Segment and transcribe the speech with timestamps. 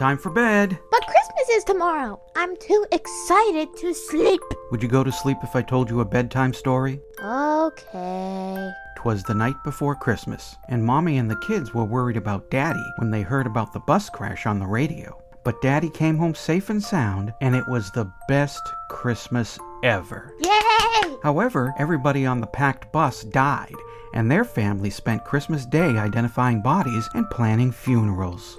[0.00, 0.78] Time for bed.
[0.90, 2.18] But Christmas is tomorrow.
[2.34, 4.40] I'm too excited to sleep.
[4.70, 6.98] Would you go to sleep if I told you a bedtime story?
[7.22, 8.70] Okay.
[8.96, 13.10] Twas the night before Christmas, and Mommy and the kids were worried about Daddy when
[13.10, 15.22] they heard about the bus crash on the radio.
[15.44, 20.32] But Daddy came home safe and sound, and it was the best Christmas ever.
[20.40, 21.16] Yay!
[21.22, 23.76] However, everybody on the packed bus died,
[24.14, 28.58] and their family spent Christmas Day identifying bodies and planning funerals.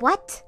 [0.00, 0.42] What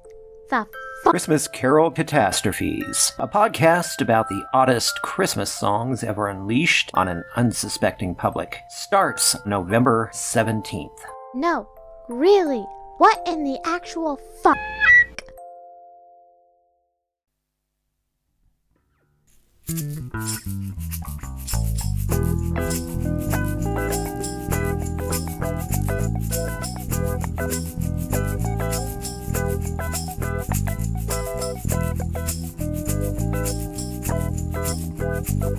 [0.49, 0.65] the
[1.03, 1.11] fuck?
[1.11, 8.15] Christmas Carol Catastrophes, a podcast about the oddest Christmas songs ever unleashed on an unsuspecting
[8.15, 10.89] public, starts November 17th.
[11.35, 11.69] No,
[12.09, 12.65] really.
[12.97, 14.57] What in the actual fuck?
[35.43, 35.51] Hello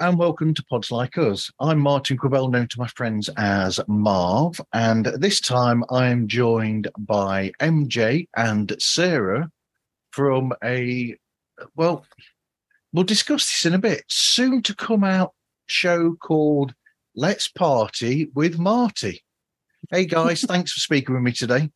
[0.00, 1.50] and welcome to Pods Like Us.
[1.58, 7.50] I'm Martin Quibell, known to my friends as Marv, and this time I'm joined by
[7.60, 9.50] MJ and Sarah
[10.12, 11.16] from a,
[11.74, 12.06] well,
[12.92, 15.32] we'll discuss this in a bit, soon to come out
[15.66, 16.72] show called
[17.16, 19.22] Let's Party with Marty.
[19.90, 21.70] Hey guys, thanks for speaking with me today.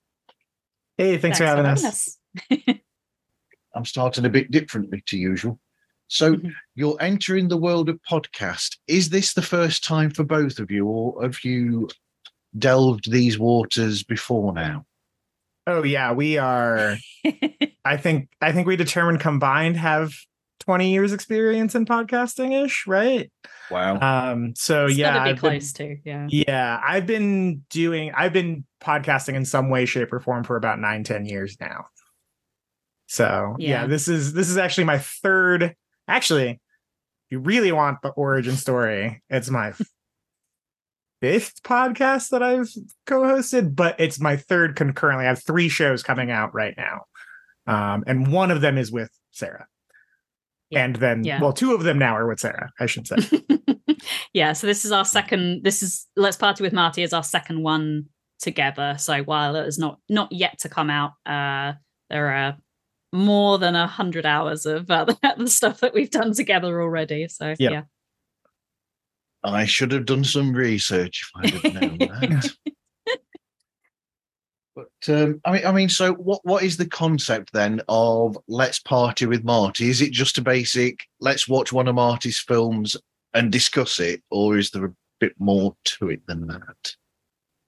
[0.98, 2.18] Hey, thanks, for having us.
[3.74, 5.58] I'm starting a bit differently to usual.
[6.08, 6.48] So Mm-hmm.
[6.74, 8.76] you're entering the world of podcast.
[8.86, 11.88] Is this the first time for both of you, or have you
[12.58, 14.84] delved these waters before now?
[15.66, 16.96] Oh yeah, we are.
[17.84, 20.12] I think I think we determined combined have
[20.60, 23.30] 20 years experience in podcasting ish, right?
[23.70, 23.98] Wow.
[24.00, 24.54] Um.
[24.56, 26.26] So It's yeah, gotta be I've been- close to, yeah.
[26.30, 28.12] yeah, I've been doing.
[28.14, 31.86] I've been podcasting in some way, shape, or form for about nine, 10 years now.
[33.06, 33.86] So yeah, Yeah.
[33.86, 35.74] this is this is actually my third.
[36.06, 36.58] Actually, if
[37.30, 39.72] you really want the origin story, it's my
[41.20, 42.68] fifth podcast that I've
[43.06, 45.24] co-hosted, but it's my third concurrently.
[45.26, 47.04] I have three shows coming out right now,
[47.66, 49.66] um, and one of them is with Sarah,
[50.70, 50.84] Yeah.
[50.84, 51.40] and then Yeah.
[51.40, 52.70] well, two of them now are with Sarah.
[52.80, 53.16] I should say.
[54.32, 57.62] yeah, so this is our second this is Let's Party with Marty is our second
[57.62, 58.06] one
[58.38, 58.94] together.
[58.98, 61.72] So while it is not not yet to come out, uh
[62.08, 62.56] there are
[63.12, 65.04] more than a hundred hours of uh,
[65.36, 67.26] the stuff that we've done together already.
[67.28, 67.72] So Yep.
[67.72, 67.82] yeah.
[69.42, 72.50] I should have done some research if I'd have known that.
[75.08, 76.40] Um, I mean, I mean, so what?
[76.44, 79.88] What is the concept then of Let's Party with Marty?
[79.88, 82.96] Is it just a basic Let's watch one of Marty's films
[83.32, 86.94] and discuss it, or is there a bit more to it than that?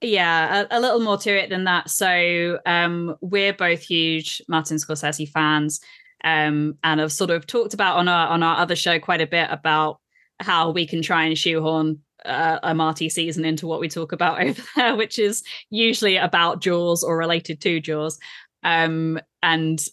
[0.01, 1.89] Yeah, a, a little more to it than that.
[1.89, 5.79] So um, we're both huge Martin Scorsese fans,
[6.23, 9.27] um, and have sort of talked about on our on our other show quite a
[9.27, 9.99] bit about
[10.39, 14.41] how we can try and shoehorn uh, a Marty season into what we talk about
[14.45, 18.19] over there, which is usually about Jaws or related to Jaws,
[18.63, 19.85] um, and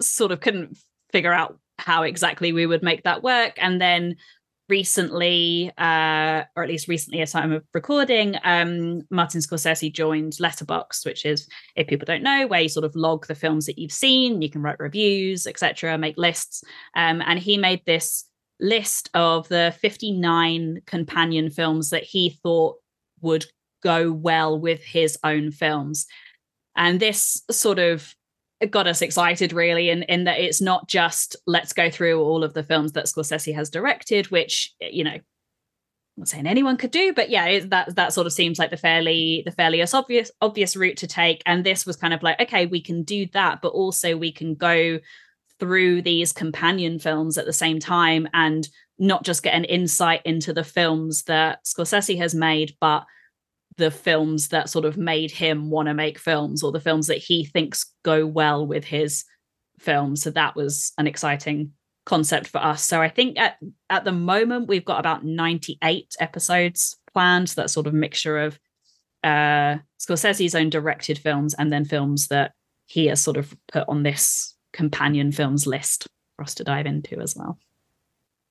[0.00, 0.78] sort of couldn't
[1.12, 4.16] figure out how exactly we would make that work, and then
[4.70, 11.04] recently, uh, or at least recently at time of recording, um, Martin Scorsese joined Letterboxd,
[11.04, 13.92] which is, if people don't know, where you sort of log the films that you've
[13.92, 16.62] seen, you can write reviews, etc., make lists.
[16.94, 18.24] Um, and he made this
[18.60, 22.76] list of the 59 companion films that he thought
[23.20, 23.46] would
[23.82, 26.06] go well with his own films.
[26.76, 28.14] And this sort of
[28.70, 32.52] got us excited really in, in that it's not just let's go through all of
[32.52, 35.22] the films that Scorsese has directed, which you know, I'm
[36.16, 38.76] not saying anyone could do, but yeah, it, that that sort of seems like the
[38.76, 41.42] fairly the fairly obvious obvious route to take.
[41.46, 44.54] And this was kind of like, okay, we can do that, but also we can
[44.54, 44.98] go
[45.60, 48.68] through these companion films at the same time and
[48.98, 53.04] not just get an insight into the films that Scorsese has made, but
[53.76, 57.18] the films that sort of made him want to make films or the films that
[57.18, 59.24] he thinks go well with his
[59.78, 60.22] films.
[60.22, 61.72] So that was an exciting
[62.04, 62.84] concept for us.
[62.84, 63.56] So I think at
[63.88, 67.48] at the moment we've got about 98 episodes planned.
[67.48, 68.58] So that sort of mixture of
[69.22, 72.52] uh Scorsese's own directed films and then films that
[72.86, 76.06] he has sort of put on this companion films list
[76.36, 77.58] for us to dive into as well.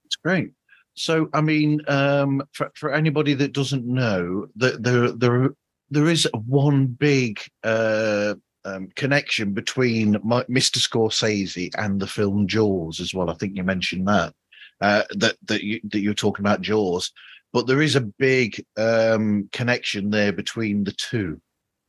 [0.06, 0.51] It's great.
[0.95, 5.50] So, I mean, um, for for anybody that doesn't know, that there there
[5.89, 8.36] there is one big uh,
[8.66, 10.77] um, connection between my, Mr.
[10.77, 13.30] Scorsese and the film Jaws as well.
[13.30, 14.33] I think you mentioned that
[14.81, 17.12] uh, that that you that you're talking about Jaws,
[17.54, 21.42] but there is a big um, connection there between the two,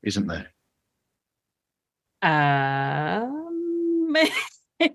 [0.03, 0.53] isn't there?
[2.23, 3.40] Um,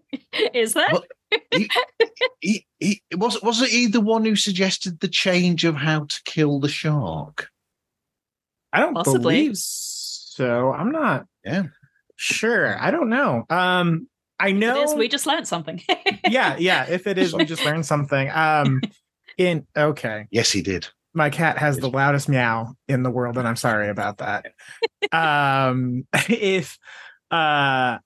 [0.54, 0.88] is there?
[0.92, 1.04] Well,
[1.52, 1.70] he,
[2.42, 6.60] he, he was wasn't he the one who suggested the change of how to kill
[6.60, 7.50] the shark?
[8.74, 9.20] I don't Possibly.
[9.22, 10.72] believe so.
[10.74, 11.64] I'm not Yeah.
[12.16, 12.78] sure.
[12.82, 13.46] I don't know.
[13.50, 14.08] Um,
[14.40, 14.82] I know.
[14.82, 15.82] it is, we just learned something.
[16.30, 16.86] yeah, yeah.
[16.90, 18.30] If it is, we just learned something.
[18.34, 18.82] Um,
[19.38, 20.88] in okay, Yes, he did.
[21.14, 24.48] my cat has the loudest meow in the world, and I'm sorry about that.
[25.14, 26.78] um, if
[27.32, 28.00] uh,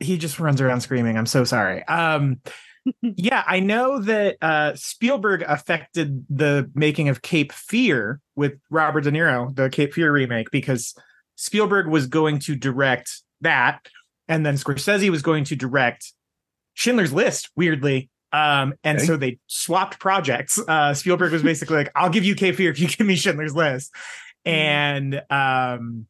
[0.00, 1.84] he just runs around screaming, I'm so sorry.
[1.86, 2.40] Um,
[3.02, 9.10] yeah, I know that uh, Spielberg affected the making of Cape Fear with Robert De
[9.10, 10.94] Niro, the Cape Fear remake, because
[11.36, 13.86] Spielberg was going to direct that,
[14.28, 16.12] and then Scorsese was going to direct
[16.74, 17.50] Schindler's List.
[17.56, 19.06] Weirdly, um, and Okay.
[19.06, 20.58] so they swapped projects.
[20.68, 23.54] Uh, Spielberg was basically like, "I'll give you Cape Fear if you give me Schindler's
[23.54, 23.94] List,"
[24.44, 26.06] and um,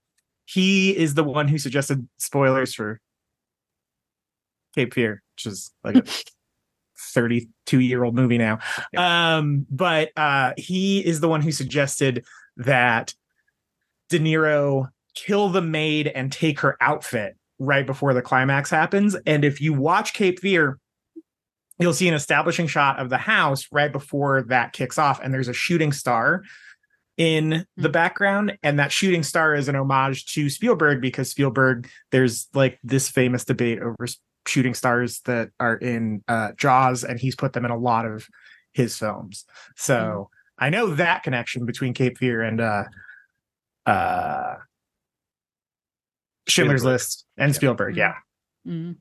[0.46, 3.00] he is the one who suggested spoilers for
[4.75, 6.05] Cape Fear, which is like a
[7.15, 8.59] 32 year old movie now.
[8.97, 12.25] Um, but uh, he is the one who suggested
[12.56, 13.15] that
[14.09, 19.17] De Niro kill the maid and take her outfit right before the climax happens.
[19.26, 20.79] And if you watch Cape Fear,
[21.79, 25.49] you'll see an establishing shot of the house right before that kicks off, and there's
[25.49, 26.43] a shooting star
[27.17, 27.93] in the Hmm.
[27.93, 33.09] background and that shooting star is an homage to Spielberg because Spielberg there's like this
[33.09, 34.06] famous debate over
[34.46, 38.26] shooting stars that are in uh Jaws and he's put them in a lot of
[38.73, 39.44] his films.
[39.76, 42.85] So I know that connection between Cape Fear and uh
[43.87, 44.55] uh
[46.49, 46.93] Schindler's Spielberg.
[46.94, 47.56] List and Yeah.
[47.56, 48.14] Spielberg, yeah.
[48.67, 48.96] Mm.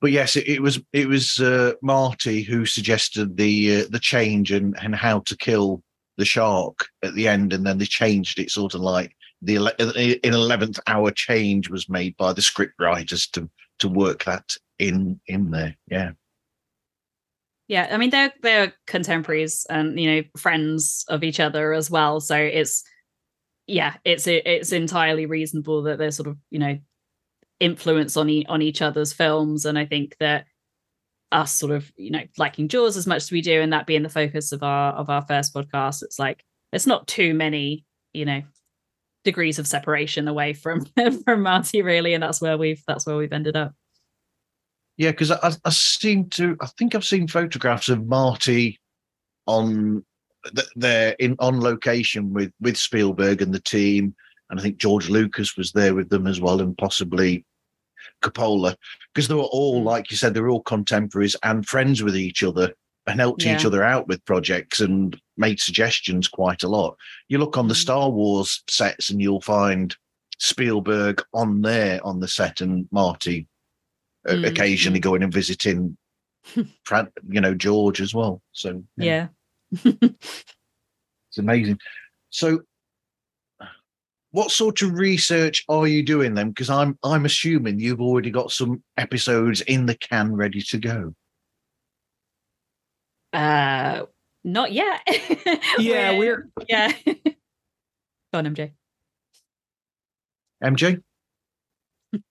[0.00, 4.52] But yes, it, it was it was uh, Marty who suggested the uh, the change
[4.52, 5.82] and and how to kill
[6.18, 9.72] the shark at the end, and then they changed it sort of like the ele-
[9.96, 13.48] in eleventh hour change was made by the script writers to
[13.80, 15.76] to work that in in there.
[15.90, 16.12] Yeah,
[17.68, 22.20] Yeah, I mean they're they're contemporaries and you know friends of each other as well.
[22.20, 22.84] So it's
[23.66, 26.78] yeah, it's it's entirely reasonable that they're sort of you know
[27.60, 30.46] influence on e- on each other's films, and I think that
[31.32, 34.02] us sort of you know liking Jaws as much as we do, and that being
[34.02, 38.26] the focus of our of our first podcast, it's like it's not too many you
[38.26, 38.42] know
[39.24, 40.84] degrees of separation away from
[41.24, 43.72] from Marty really, and that's where we've that's where we've ended up.
[44.96, 48.78] yeah, because I, I seem to I think I've seen photographs of Marty
[49.46, 50.04] on
[50.54, 54.14] th- there in on location with with Spielberg and the team,
[54.50, 57.44] and I think George Lucas was there with them as well, and possibly
[58.22, 58.76] Coppola,
[59.12, 59.84] because they were all Mm.
[59.86, 62.72] like you said, they were all contemporaries and friends with each other
[63.06, 66.96] and helped each other out with projects and made suggestions quite a lot.
[67.28, 67.78] You look on the Mm.
[67.82, 69.94] Star Wars sets and you'll find
[70.38, 73.46] Spielberg on there on the set and Marty
[74.26, 75.96] uh, Mm, occasionally going and visiting
[76.56, 78.40] you know George as well.
[78.52, 79.28] So Yeah.
[79.72, 81.78] it's amazing.
[82.30, 82.62] So,
[84.30, 86.48] what sort of research are you doing then?
[86.50, 91.14] Because I'm I'm assuming you've already got some episodes in the can ready to go.
[93.34, 94.06] Uh,
[94.44, 95.00] not yet.
[95.78, 96.92] Yeah, we're yeah.
[97.06, 98.72] Go on, MJ.
[100.62, 101.02] MJ,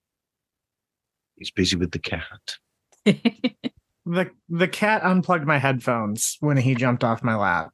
[1.35, 2.57] he's busy with the cat.
[3.05, 7.71] the the cat unplugged my headphones when he jumped off my lap.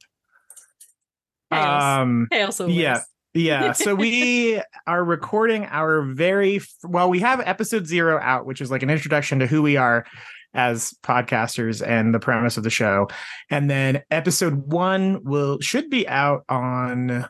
[1.52, 2.00] Chaos.
[2.00, 2.76] Um Chaos always.
[2.76, 3.02] yeah.
[3.34, 7.10] yeah, so we are recording our very f- well.
[7.10, 10.06] We have episode zero out, which is like an introduction to who we are
[10.54, 13.08] as podcasters and the premise of the show,
[13.50, 17.28] and then episode one will should be out on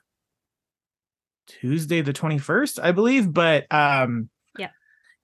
[1.48, 3.34] Tuesday the twenty first, I believe.
[3.34, 4.70] But um, Yeah.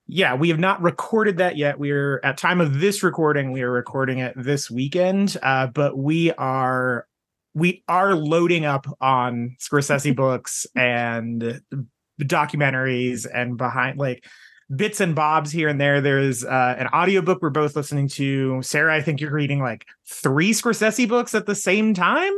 [0.06, 1.78] yeah, we have not recorded that yet.
[1.78, 6.32] We're at time of this recording, we are recording it this weekend, uh, but we
[6.32, 7.06] are
[7.54, 11.62] we are loading up on Scorsese books and
[12.20, 14.24] documentaries and behind like
[14.74, 16.00] bits and bobs here and there.
[16.00, 18.60] There's uh, an audiobook we're both listening to.
[18.62, 22.32] Sarah, I think you're reading like three Scorsese books at the same time.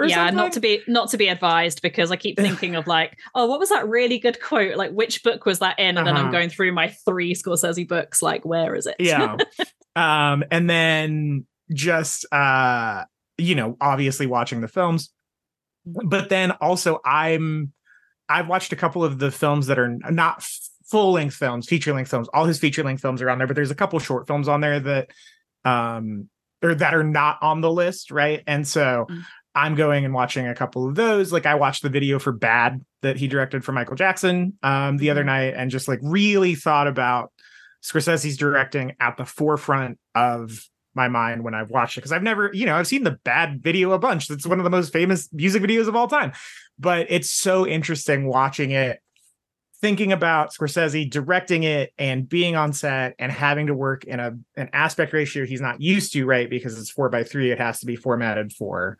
[0.00, 0.36] Yeah, something?
[0.36, 3.58] not to be not to be advised because I keep thinking of like, oh, what
[3.58, 4.76] was that really good quote?
[4.76, 5.98] Like, which book was that in?
[5.98, 6.32] And then I'm Uh-huh.
[6.32, 8.22] going through my three Scorsese books.
[8.22, 8.94] Like, where is it?
[9.00, 9.36] yeah
[9.96, 13.04] um and then just uh
[13.36, 15.10] you know obviously watching the films
[15.84, 17.72] but then also i'm
[18.28, 20.46] i've watched a couple of the films that are not
[20.90, 22.28] full length films, feature length films.
[22.32, 24.60] All his feature length films are on there, but there's a couple short films on
[24.60, 25.10] there that
[25.64, 26.28] um
[26.62, 28.42] or that are not on the list, right?
[28.46, 29.22] And so Mm.
[29.54, 31.32] I'm going and watching a couple of those.
[31.32, 35.10] Like I watched the video for Bad that he directed for Michael Jackson um the
[35.10, 35.26] other Mhm.
[35.26, 37.32] night and just like really thought about
[37.82, 40.64] Scorsese's directing at the forefront of
[40.94, 43.62] my mind when I've watched it because I've never, you know, I've seen the bad
[43.62, 44.26] video a bunch.
[44.26, 46.32] That's one of the most famous music videos of all time.
[46.78, 49.00] But it's so interesting watching it,
[49.80, 54.36] thinking about Scorsese directing it and being on set and having to work in a
[54.56, 56.50] an aspect ratio he's not used to, right?
[56.50, 58.98] Because it's four by three, it has to be formatted for,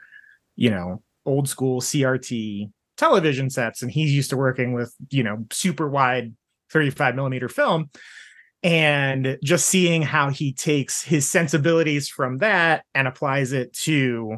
[0.57, 3.83] you know, old school CRT television sets.
[3.83, 6.35] And he's used to working with, you know, super wide
[6.71, 7.91] 35 millimeter film
[8.63, 14.37] and just seeing how he takes his sensibilities from that and applies it to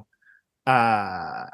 [0.66, 1.47] uh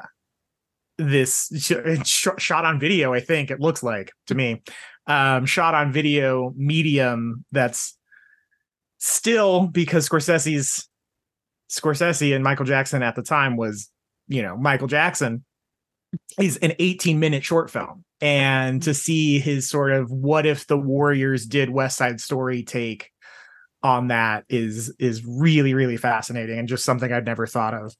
[0.97, 1.73] this sh-
[2.03, 4.61] sh- shot on video i think it looks like to me.
[5.05, 7.97] Um shot on video medium that's
[8.97, 10.89] still because scorsese's
[11.69, 13.89] scorsese and michael jackson at the time was
[14.27, 15.45] you know michael jackson
[16.39, 18.03] is an 18 minute short film.
[18.19, 23.11] And to see his sort of what if the warriors did west side story take
[23.83, 27.95] on that is is really really fascinating and just something i'd never thought of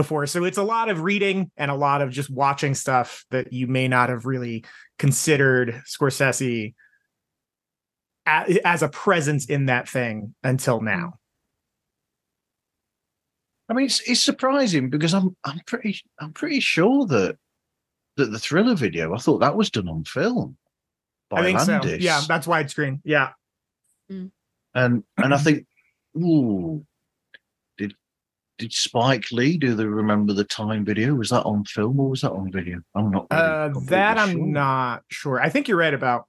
[0.00, 0.26] before.
[0.26, 3.66] So it's a lot of reading and a lot of just watching stuff that you
[3.66, 4.64] may not have really
[4.98, 6.74] considered scorsese
[8.26, 10.86] a- as a presence in that thing until hmm.
[10.86, 11.14] now.
[13.68, 17.36] I mean, it's, it's surprising because I'm I'm pretty I'm pretty sure that
[18.16, 20.56] that the thriller video I thought that was done on film
[21.28, 21.90] by i think Landis.
[21.90, 23.00] so yeah that's widescreen.
[23.04, 23.30] Yeah.
[24.08, 24.26] Hmm.
[24.74, 25.66] And and I think,
[26.16, 26.89] ooh, did
[28.60, 31.14] did Spike Lee do the Remember the Time video?
[31.14, 32.80] Was that on film or was that on video?
[32.94, 33.26] I'm not.
[33.30, 34.46] really Uh, completely that I'm sure.
[34.46, 35.40] not sure.
[35.40, 36.26] I think you're right about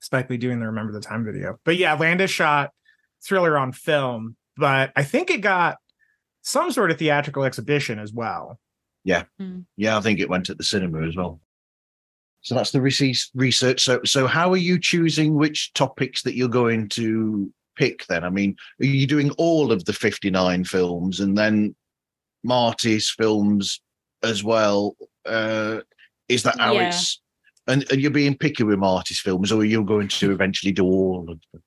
[0.00, 1.58] Spike Lee doing the Remember the Time video.
[1.64, 2.70] But yeah, Landis shot
[3.22, 5.76] Thriller on film, but I think it got
[6.42, 8.58] some sort of theatrical exhibition as well.
[9.04, 9.24] Yeah,
[9.76, 11.40] Yeah, I think it went at the cinema as well.
[12.40, 13.82] So that's the research.
[13.82, 18.06] So so how are you choosing which topics that you're going to pick?
[18.06, 21.74] Then I mean, are you doing all of the 59 films and then
[22.44, 23.80] Marty's films
[24.22, 24.96] as well?
[25.24, 25.80] Uh,
[26.28, 26.88] is that how Yeah.
[26.88, 27.20] it's?
[27.66, 30.84] And, and you're being picky with Marty's films, or are you going to eventually do
[30.84, 31.62] all of them?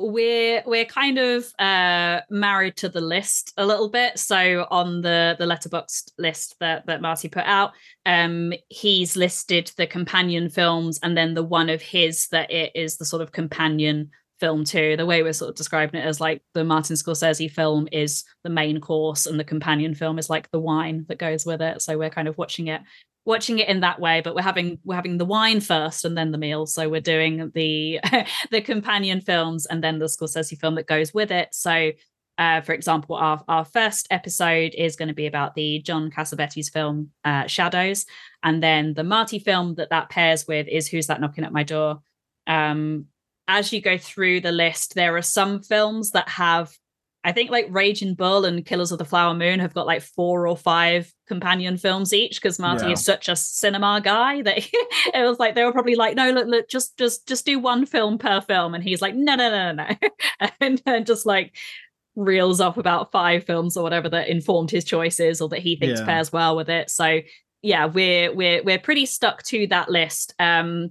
[0.00, 5.34] we're we're kind of uh married to the list a little bit so on the
[5.40, 7.72] the letterboxd list that that marty put out
[8.06, 12.96] um he's listed the companion films and then the one of his that it is
[12.96, 14.08] the sort of companion
[14.40, 14.96] film too.
[14.96, 18.50] The way we're sort of describing it as like the martin scorsese film is the
[18.50, 21.82] main course and the companion film is like the wine that goes with it.
[21.82, 22.82] So we're kind of watching it
[23.24, 26.32] watching it in that way but we're having we're having the wine first and then
[26.32, 26.66] the meal.
[26.66, 28.00] So we're doing the
[28.50, 31.48] the companion films and then the scorsese film that goes with it.
[31.52, 31.92] So
[32.38, 36.72] uh, for example our, our first episode is going to be about the john cassavetes
[36.72, 38.06] film uh, shadows.
[38.42, 41.64] And then the marty film that that pairs with is who's that knocking at my
[41.64, 42.00] door?
[42.46, 43.06] Um,
[43.48, 46.72] as you go through the list there are some films that have
[47.24, 50.46] I think like Raging Bull and Killers of the Flower Moon have got like four
[50.46, 52.92] or five companion films each because Marty Yeah.
[52.92, 54.58] is such a cinema guy that
[55.14, 57.86] it was like they were probably like, no, look, look, just just just do one
[57.86, 59.88] film per film, and he's like, no, no, no, no,
[60.40, 61.56] no, and then just like
[62.14, 65.98] reels off about five films or whatever that informed his choices or that he thinks
[66.00, 66.06] Yeah.
[66.06, 66.88] pairs well with it.
[66.88, 67.20] So
[67.62, 70.34] yeah, we're we're we're pretty stuck to that list.
[70.38, 70.90] Um,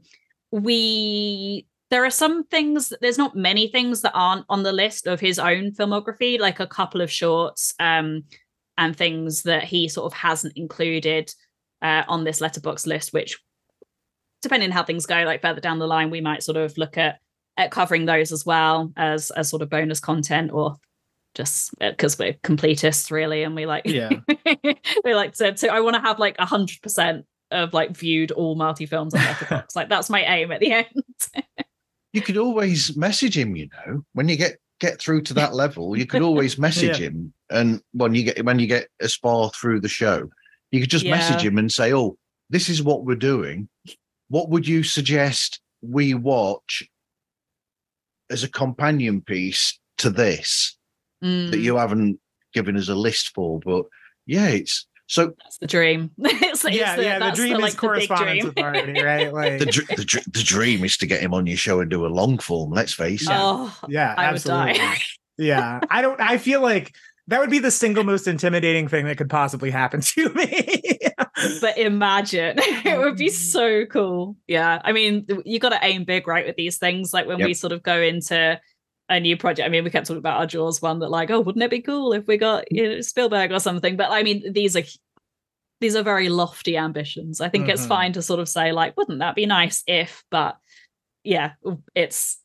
[0.51, 5.19] we there are some things there's not many things that aren't on the list of
[5.19, 8.23] his own filmography like a couple of shorts um
[8.77, 11.31] and things that he sort of hasn't included
[11.81, 13.39] uh, on this letterbox list which
[14.41, 16.97] depending on how things go like further down the line we might sort of look
[16.97, 17.19] at
[17.57, 20.75] at covering those as well as as sort of bonus content or
[21.35, 24.09] just because we're completists really and we like Yeah.
[25.03, 28.31] we like to so i want to have like a hundred percent of like viewed
[28.31, 30.87] all Marty films on letterbox like that's my aim at the end
[32.17, 33.55] You could always message him.
[33.55, 37.33] You know, when you get get through to that level, you could always message him.
[37.49, 40.29] And when you get when you get as far through the show,
[40.71, 42.17] you could just message him and say, "Oh,
[42.49, 43.69] this is what we're doing.
[44.29, 46.83] What would you suggest we watch
[48.29, 50.75] as a companion piece to this
[51.21, 52.19] that Mm, you haven't
[52.53, 53.85] given us a list for?" But
[54.25, 57.19] yeah, it's so that's the dream it's, it's yeah, the, yeah.
[57.19, 58.53] The that's dream like, is the big correspondence dream.
[58.55, 59.33] authority, right?
[59.33, 61.89] Like, the dr- the, dr- the dream is to get him on your show and
[61.89, 62.71] do a long form.
[62.71, 63.29] Let's face it.
[63.31, 64.73] oh yeah, I would absolutely.
[64.73, 64.97] die.
[65.37, 66.19] yeah, I don't.
[66.21, 66.95] I feel like
[67.27, 70.97] that would be the single most intimidating thing that could possibly happen to me.
[71.61, 74.37] but imagine it would be so cool.
[74.47, 74.81] Yeah.
[74.83, 77.13] I mean, you got to aim big, right, with these things.
[77.13, 77.45] Like when Yep.
[77.47, 78.59] we sort of go into
[79.09, 79.65] a new project.
[79.65, 81.81] I mean, we kept talking about our Jaws one that, like, oh, wouldn't it be
[81.81, 83.95] cool if we got you know, Spielberg or something?
[83.97, 84.83] But I mean, these are
[85.79, 87.39] these are very lofty ambitions.
[87.39, 87.87] I think it's Mhm.
[87.87, 90.23] fine to sort of say, like, wouldn't that be nice if?
[90.31, 90.57] But
[91.23, 91.53] yeah,
[91.95, 92.39] it's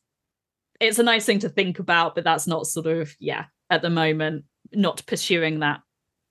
[0.79, 3.89] it's a nice thing to think about, but that's not sort of yeah at the
[3.89, 5.81] moment not pursuing that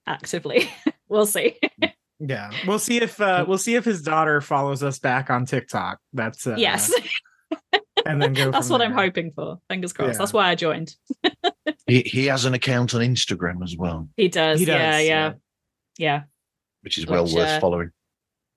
[0.07, 0.71] actively.
[1.09, 1.59] we'll see.
[2.21, 5.99] Yeah, we'll see if uh, we'll see if his daughter follows us back on TikTok.
[6.13, 6.93] That's uh, yes,
[8.07, 8.51] and then go.
[8.53, 9.59] that's from what I'm hoping for.
[9.69, 10.15] Fingers crossed.
[10.15, 10.19] Yeah.
[10.19, 10.95] That's why I joined.
[11.87, 14.61] He, he has an account on Instagram as well, He does.
[14.61, 15.33] He does, yeah, yeah, yeah.
[15.99, 16.23] yeah.
[16.83, 17.91] which is well Which, worth uh, following.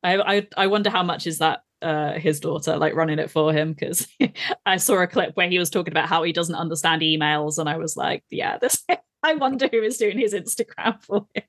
[0.04, 3.52] I, I I wonder how much is that uh his daughter like running it for
[3.52, 4.08] him because
[4.66, 7.68] I saw a clip where he was talking about how he doesn't understand emails and
[7.68, 8.86] I was like, yeah, this
[9.24, 11.44] I wonder who is doing his Instagram for him.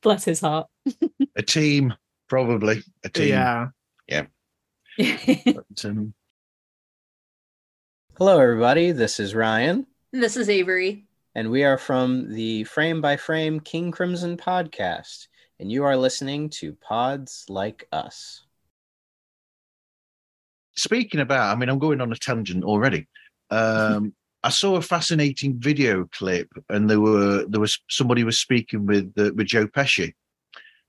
[0.00, 0.68] Bless his heart.
[1.36, 1.92] A team,
[2.28, 3.28] probably a team.
[3.28, 4.26] Yeah,
[4.96, 6.14] But, um,
[8.16, 8.92] Hello, everybody.
[8.92, 11.04] This is Ryan, This is Avery.
[11.34, 15.26] and we are from the Frame by Frame King Crimson podcast,
[15.58, 18.42] and you are listening to Pods Like Us.
[20.76, 23.06] speaking about, I mean, I'm going on a tangent already.
[23.50, 28.84] Um, I saw a fascinating video clip, and there were there was somebody was speaking
[28.86, 30.12] with uh, with Joe Pesci,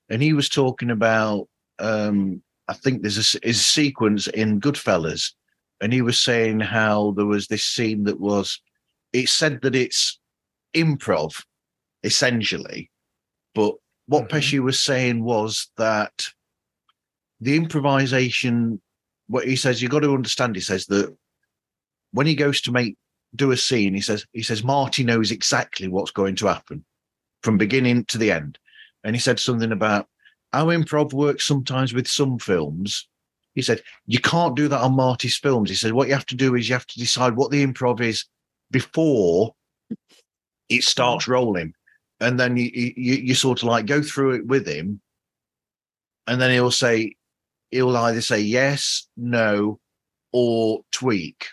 [0.10, 1.48] and he was talking about.
[1.80, 5.34] Um, I think there's a, s- is a sequence in Goodfellas,
[5.82, 8.62] and he was saying how there was this scene that was.
[9.14, 10.20] It said that it's
[10.74, 11.44] improv,
[12.04, 12.92] essentially,
[13.54, 13.76] but
[14.08, 14.30] what Mhm.
[14.30, 16.28] Pesci was saying was that
[17.40, 18.82] the improvisation
[19.28, 21.16] what he says you've got to understand he says that
[22.12, 22.96] when he goes to make
[23.36, 26.86] do a scene he says he says marty knows exactly what's going to happen
[27.42, 28.58] from beginning to the end
[29.04, 30.08] and he said something about
[30.54, 33.08] how improv works sometimes with some films
[33.56, 36.36] he said you can't do that on marty's films he said what you have to
[36.36, 38.26] do is you have to decide what the improv is
[38.72, 39.56] before
[40.70, 41.74] it starts rolling
[42.20, 45.02] and then you, you you sort of like go through it with him
[46.28, 47.16] and then he'll say
[47.72, 49.80] he'll either say yes, no,
[50.32, 51.48] or tweak.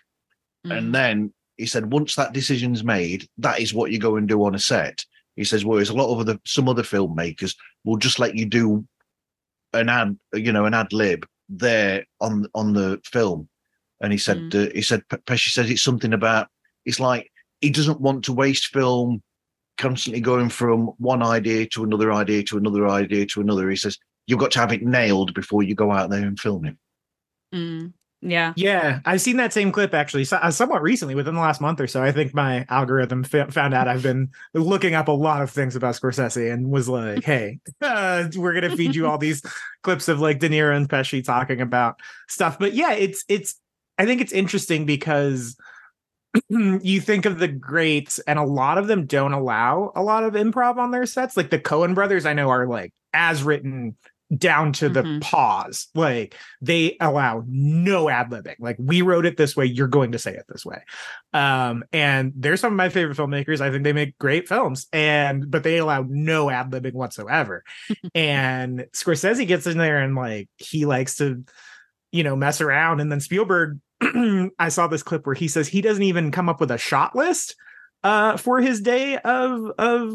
[0.66, 0.78] Mm.
[0.78, 4.44] And then he said, once that decision's made, that is what you go and do
[4.44, 5.04] on a set.
[5.36, 8.86] He says, whereas a lot of other some other filmmakers will just let you do
[9.72, 11.26] an ad, you know, an ad lib
[11.58, 13.48] there on on the film.
[14.00, 16.48] And he said, uh, he said, Pe- Pesci says it's something about
[16.84, 19.22] it's like he doesn't want to waste film
[19.78, 23.70] constantly going from one idea to another idea to another idea to another.
[23.70, 26.64] He says you've got to have it nailed before you go out there and film
[26.64, 26.76] it.
[27.54, 27.92] Mm.
[28.22, 28.52] Yeah.
[28.56, 29.00] yeah.
[29.04, 31.88] I've seen that same clip actually, so, uh, somewhat recently, within the last month or
[31.88, 32.02] so.
[32.02, 35.74] I think my algorithm fa- found out I've been looking up a lot of things
[35.74, 39.42] about Scorsese and was like, "Hey, uh, we're gonna feed you all these
[39.82, 43.56] clips of like De Niro and Pesci talking about stuff." But yeah, it's it's.
[43.98, 45.56] I think it's interesting because
[46.48, 50.34] you think of the greats and a lot of them don't allow a lot of
[50.34, 53.94] improv on their sets like the coen brothers i know are like as written
[54.36, 55.20] down to the Mhm.
[55.20, 55.88] pause.
[55.94, 60.32] Like they allow no ad-libbing like we wrote it this way you're going to say
[60.34, 60.82] it this way.
[61.34, 63.60] Um and they're some of my favorite filmmakers.
[63.60, 67.62] I think they make great films and but they allow no ad-libbing whatsoever.
[68.14, 71.44] And scorsese gets in there and like he likes to
[72.10, 73.00] you know mess around.
[73.00, 73.78] And then spielberg
[74.58, 77.14] i saw this clip where he says he doesn't even come up with a shot
[77.14, 77.54] list
[78.02, 80.12] uh for his day of of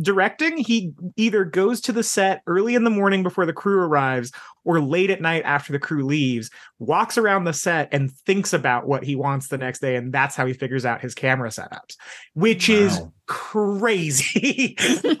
[0.00, 4.30] directing he either goes to the set early in the morning before the crew arrives
[4.64, 8.86] or late at night after the crew leaves walks around the set and thinks about
[8.86, 11.96] what he wants the next day and that's how he figures out his camera setups
[12.34, 14.76] which is crazy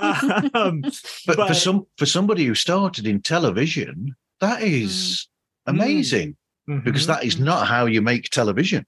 [0.54, 0.82] um,
[1.26, 5.28] But, But- for some for somebody who started in television, that is
[5.66, 6.36] amazing
[6.84, 7.06] because mhm.
[7.06, 8.84] that is not how you make television.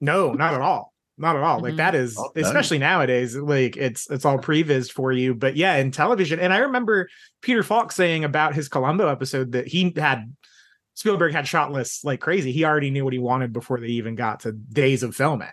[0.00, 0.92] No, not at all.
[1.18, 1.60] Not at all.
[1.60, 1.78] Like Mhm.
[1.78, 5.34] that is especially nowadays, like it's it's all previs for you.
[5.34, 6.38] But yeah, in television.
[6.40, 7.08] And I remember
[7.42, 10.34] Peter Falk saying about his Columbo episode that he had
[10.94, 12.50] Spielberg had shot lists like crazy.
[12.50, 15.46] He already knew what he wanted before they even got to days of filming.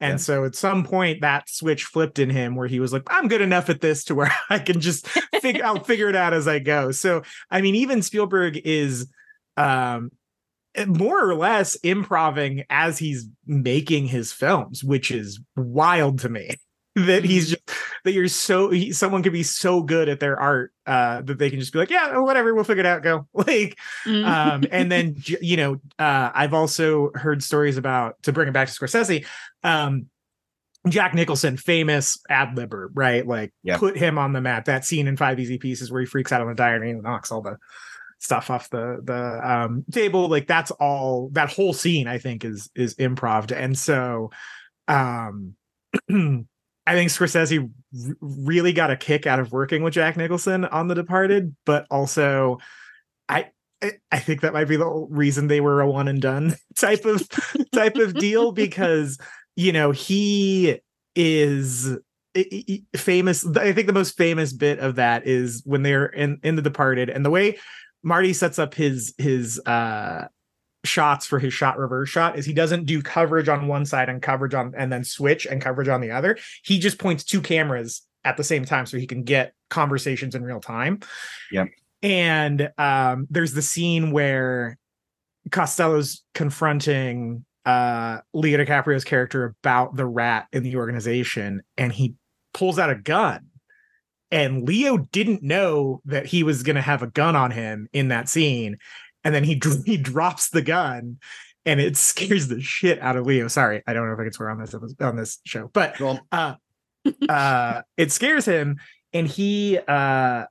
[0.00, 0.16] And Yeah.
[0.16, 3.40] so at some point that switch flipped in him where he was like, I'm good
[3.40, 5.08] enough at this to where I can just
[5.40, 6.90] figure I'll figure it out as I go.
[6.90, 9.10] So I mean, even Spielberg is
[9.56, 10.10] um
[10.86, 16.56] more or less improving as he's making his films, which is wild to me.
[16.94, 17.62] that he's just
[18.04, 21.48] that you're so he, someone could be so good at their art uh that they
[21.48, 24.26] can just be like yeah whatever we'll figure it out go like Mm.
[24.26, 28.68] um and then you know uh i've also heard stories about to bring it back
[28.68, 29.24] to scorsese
[29.64, 30.04] um
[30.88, 33.24] Jack Nicholson, famous ad libber, right?
[33.24, 33.78] Like Yeah.
[33.78, 34.64] put him on the map.
[34.64, 37.30] That scene in Five Easy Pieces where he freaks out on the diary and knocks
[37.30, 37.56] all the
[38.22, 40.28] stuff off the the um table.
[40.28, 43.50] Like that's all that whole scene, I think, is is improv.
[43.50, 44.30] And so
[44.88, 45.54] um
[46.10, 50.88] I think Scorsese r- really got a kick out of working with Jack Nicholson on
[50.88, 52.58] The Departed, but also
[53.28, 53.50] I
[54.12, 57.28] I- think that might be the reason they were a one and done type of
[57.72, 59.18] type of deal because
[59.56, 60.78] you know he
[61.16, 61.98] is
[62.96, 66.62] famous i think the most famous bit of that is when they're in in the
[66.62, 67.58] departed and the way
[68.02, 70.26] marty sets up his his uh
[70.84, 74.20] shots for his shot reverse shot is he doesn't do coverage on one side and
[74.20, 76.36] coverage on and then switch and coverage on the other.
[76.64, 80.42] He just points two cameras at the same time so he can get conversations in
[80.42, 81.00] real time.
[81.52, 81.68] Yep.
[82.02, 84.76] and um there's the scene where
[85.50, 92.14] costello's confronting uh leo dicaprio's character about the rat in the organization and he
[92.54, 93.46] pulls out a gun
[94.32, 98.08] and leo didn't know that he was going to have a gun on him in
[98.08, 98.78] that scene
[99.22, 101.18] and then he dr- he drops the gun
[101.64, 103.46] and it scares the shit out of leo.
[103.46, 106.18] Sorry i don't know if i can swear on this on this show but Go
[106.32, 106.54] uh
[107.28, 108.80] uh it scares him
[109.12, 110.46] and he uh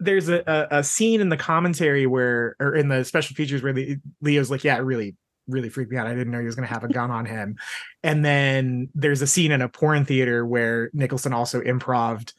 [0.00, 3.74] there's a, a, a scene in the commentary where or in the special features where
[3.74, 5.14] the, leo's like yeah it really
[5.48, 6.06] really freaked me out.
[6.06, 7.56] I didn't know he was going to have a gun on him.
[8.02, 12.34] And then there's a scene in a porn theater where nicholson also improved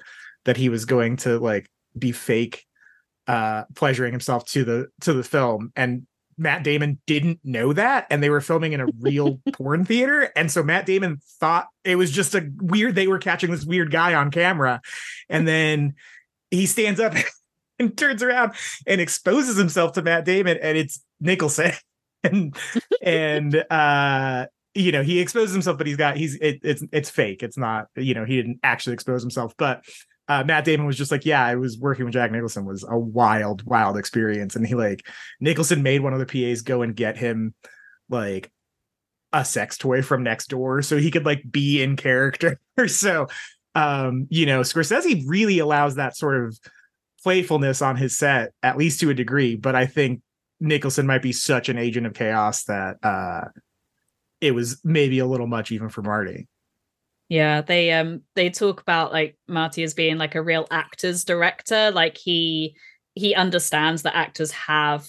[0.46, 2.66] that he was going to like be fake
[3.28, 5.72] uh pleasuring himself to the to the film.
[5.76, 10.32] And Matt Damon didn't know that and they were filming in a real porn theater.
[10.36, 13.92] And so Matt Damon thought it was just a weird they were catching this weird
[13.92, 14.82] guy on camera.
[15.30, 15.96] And then
[16.50, 17.14] he stands up
[17.80, 18.54] and turns around
[18.88, 21.74] and exposes himself to Matt Damon and it's Nicholson
[22.32, 22.56] and
[23.02, 27.44] and uh you know he exposes himself but he's got he's it, it's it's fake
[27.44, 29.84] it's not you know he didn't actually expose himself but
[30.28, 32.98] uh, Matt Damon was just like, yeah, I was working with Jack Nicholson was a
[32.98, 34.56] wild, wild experience.
[34.56, 35.06] And he like
[35.42, 37.54] Nicholson made one of the PAs go and get him
[38.08, 38.50] like
[39.34, 42.62] a sex toy from next door so he could like be in character.
[42.88, 43.28] so
[43.76, 46.58] um, you know, Scorsese really allows that sort of
[47.24, 49.56] playfulness on his set, at least to a degree.
[49.56, 50.22] But I think
[50.62, 53.42] Nicholson might be such an agent of chaos that uh
[54.40, 56.48] it was maybe a little much even for Marty.
[57.30, 61.92] Yeah, they um they talk about like Marty as being like a real actors director.
[61.92, 62.76] Like he
[63.16, 65.08] he understands that actors have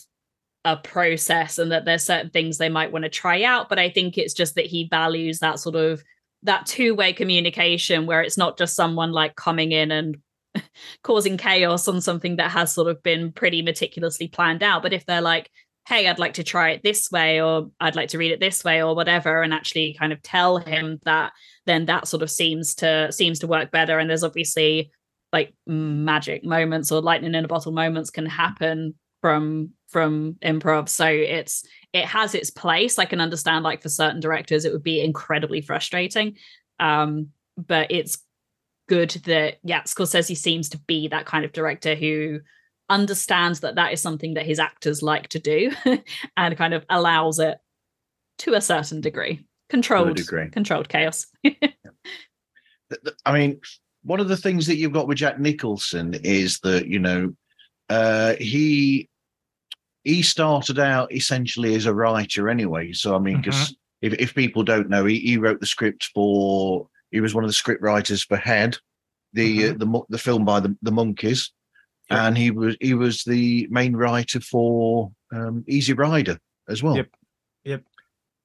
[0.65, 3.69] a process and that there's certain things they might want to try out.
[3.69, 6.03] But I think it's just that he values that sort of
[6.45, 10.17] that two-way communication where it's not just someone like coming in and
[11.03, 14.83] causing chaos on something that has sort of been pretty meticulously planned out.
[14.83, 15.51] But if they're like,
[15.88, 18.62] hey, I'd like to try it this way, or I'd like to read it this
[18.62, 21.33] way, or whatever, and actually kind of tell him that
[21.67, 23.99] then that sort of seems to seems to work better.
[23.99, 24.93] And there's obviously
[25.33, 30.88] like magic moments or lightning in a bottle moments can happen from from improv.
[30.88, 32.99] So it's it has its place.
[32.99, 36.37] I can understand like for certain directors it would be incredibly frustrating.
[36.79, 38.19] Um but it's
[38.92, 42.40] good that yeah scorsese seems to be that kind of director who
[42.90, 45.72] understands that that is something that his actors like to do
[46.37, 47.59] and kind of allows it
[48.38, 50.50] to a certain degree controlled degree.
[50.50, 51.26] controlled chaos
[52.92, 53.61] Th- th- I mean,
[54.02, 57.35] one of the things that you've got with Jack Nicholson is that you know
[57.88, 59.09] uh, he
[60.05, 62.92] he started out essentially as a writer anyway.
[62.92, 66.88] So I mean, because if if people don't know, he, he wrote the script for.
[67.12, 68.79] He was one of the script writers for Head,
[69.33, 71.51] the uh, the the film by the the Monkees,
[72.11, 72.18] Yep.
[72.18, 76.96] and he was he was the main writer for um, Easy Rider as well.
[76.96, 77.09] Yep.
[77.64, 77.83] Yep.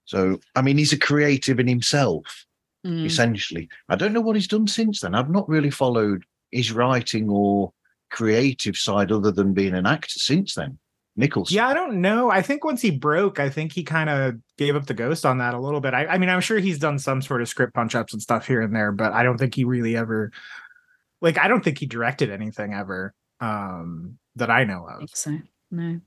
[0.06, 2.46] So I mean, he's a creative in himself
[2.86, 3.06] Mm.
[3.06, 3.68] essentially.
[3.90, 5.16] I don't know what he's done since then.
[5.16, 7.74] I've not really followed his writing or
[8.12, 10.78] creative side other than being an actor since then.
[11.18, 11.56] Nicholson.
[11.56, 12.30] Yeah, I don't know.
[12.30, 15.40] I think once he broke, I think he kind of gave up the ghost on
[15.40, 15.94] that a little bit.
[15.94, 18.48] I, I mean, I'm sure he's done some sort of script punch ups and stuff
[18.48, 20.32] here and there, but I don't think he really ever,
[21.22, 25.00] like, I don't think he directed anything ever um that I know I of.
[25.00, 25.38] think so
[25.72, 26.00] no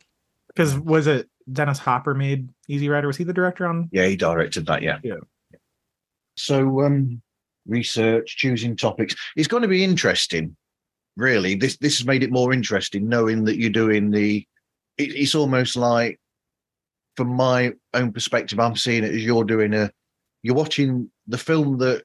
[0.48, 3.06] Because was it Dennis Hopper made Easy Rider?
[3.06, 3.88] Was he the director on?
[3.92, 4.82] Yeah, he directed that.
[4.82, 4.98] Yeah.
[5.02, 5.16] Yeah.
[6.36, 7.20] So, um,
[7.66, 9.14] research, choosing topics.
[9.36, 10.56] It's going to be interesting.
[11.16, 14.46] Really, this this has made it more interesting knowing that you're doing the.
[15.00, 16.18] It, it's almost like,
[17.16, 19.90] from my own perspective, I'm seeing it as you're doing a.
[20.42, 22.04] You're watching the film that,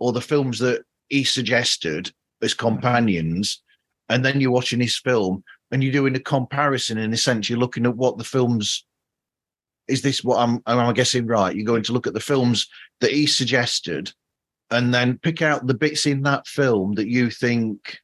[0.00, 2.66] or the films that he suggested as mm-hmm.
[2.66, 3.62] companions,
[4.08, 7.96] and then you're watching his film, and you're doing a comparison and essentially looking at
[7.96, 8.84] what the films
[9.88, 11.54] is this what I'm I'm guessing right?
[11.54, 12.68] You're going to look at the films
[13.00, 14.12] that he suggested
[14.70, 17.98] and then pick out the bits in that film that you think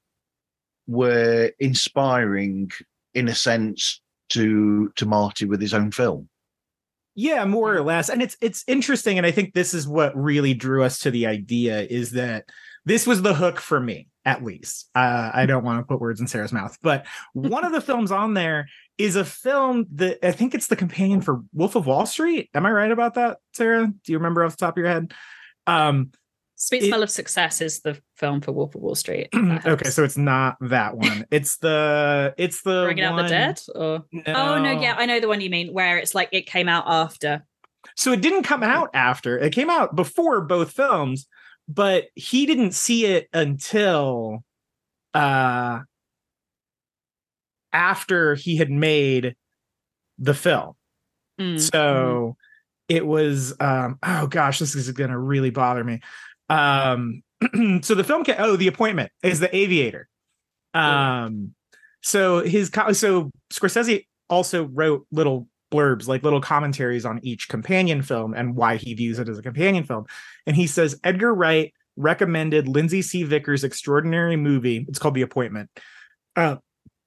[0.87, 2.70] were inspiring
[3.12, 4.01] in a sense
[4.35, 6.29] to to Marty with his own film.
[7.16, 8.09] Yeah, more or less.
[8.09, 11.27] And it's it's interesting and I think this is what really drew us to the
[11.27, 12.47] idea is that
[12.85, 14.88] this was the hook for me at least.
[14.94, 18.11] Uh, I don't want to put words in Sarah's mouth, but one of the films
[18.11, 22.07] on there is a film that I think it's the companion for Wolf of Wall
[22.07, 22.49] Street.
[22.55, 23.87] Am I right about that, Sarah?
[23.87, 25.12] Do you remember off the top of your head?
[25.66, 26.12] Um,
[26.64, 29.29] Sweet It- Smell of Success is the film for Wolf of Wall Street.
[29.35, 31.27] okay, so it's not that one.
[31.31, 33.61] It's the it's the Bringing Out the Dead?
[33.74, 36.66] Or oh no, yeah, I know the one you mean, where it's like it came
[36.66, 37.44] out after.
[37.96, 39.38] So it didn't come out after.
[39.38, 41.27] It came out before both films,
[41.68, 44.42] but he didn't see it until
[45.12, 45.81] uh
[47.74, 49.37] after he had made
[50.18, 50.72] the film.
[51.38, 52.38] Mm, So
[52.88, 56.00] it was um oh gosh, this is going to really bother me.
[56.48, 57.22] Um
[57.83, 60.09] so the film ca- oh, The Appointment is The Aviator.
[60.72, 61.54] Um
[62.02, 68.02] so his co- so Scorsese also wrote little blurbs like little commentaries on each companion
[68.02, 70.07] film and why he views it as a companion film.
[70.46, 73.24] And he says Edgar Wright recommended Lindsay C.
[73.24, 74.85] Vickers' extraordinary movie.
[74.88, 75.70] It's called The Appointment.
[76.37, 76.57] Uh,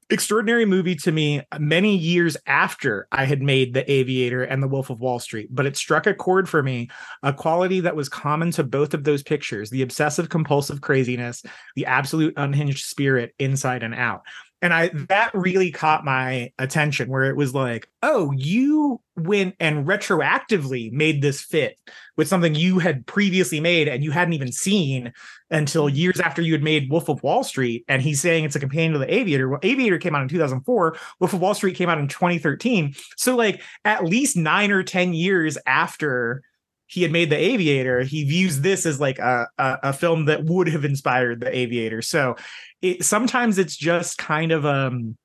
[0.09, 4.89] extraordinary movie to me many years after I had made The Aviator and The Wolf
[4.89, 6.89] of Wall Street, but it struck a chord for me,
[7.23, 11.43] a quality that was common to both of those pictures the obsessive compulsive craziness,
[11.75, 14.21] the absolute unhinged spirit inside and out.
[14.61, 19.85] And I that really caught my attention where it was like, oh, you went and
[19.85, 21.77] retroactively made this fit
[22.15, 25.11] with something you had previously made and you hadn't even seen
[25.49, 27.83] until years after you had made Wolf of Wall Street.
[27.87, 29.49] And he's saying it's a companion to the Aviator.
[29.49, 30.97] Well, Aviator came out in 2004.
[31.19, 32.93] Wolf of Wall Street came out in 2013.
[33.15, 36.43] So, like, at least nine or 10 years after
[36.85, 40.45] he had made the Aviator, he views this as like a, a, a film that
[40.45, 42.01] would have inspired the Aviator.
[42.01, 42.35] So,
[42.81, 45.17] it sometimes it's just kind of um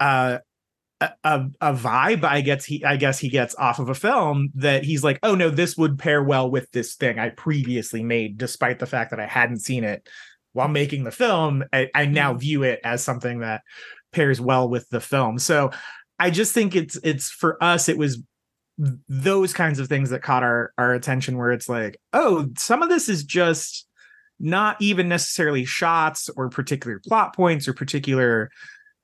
[0.00, 0.38] uh
[1.00, 4.84] a, a vibe I guess he I guess he gets off of a film that
[4.84, 8.78] he's like, oh no, this would pair well with this thing I previously made, despite
[8.78, 10.08] the fact that I hadn't seen it
[10.52, 11.64] while making the film.
[11.72, 12.14] I, I mm-hmm.
[12.14, 13.62] now view it as something that
[14.12, 15.38] pairs well with the film.
[15.38, 15.70] So
[16.18, 18.22] I just think it's it's for us, it was
[19.08, 22.88] those kinds of things that caught our our attention where it's like, oh, some of
[22.88, 23.86] this is just
[24.38, 28.50] not even necessarily shots or particular plot points or particular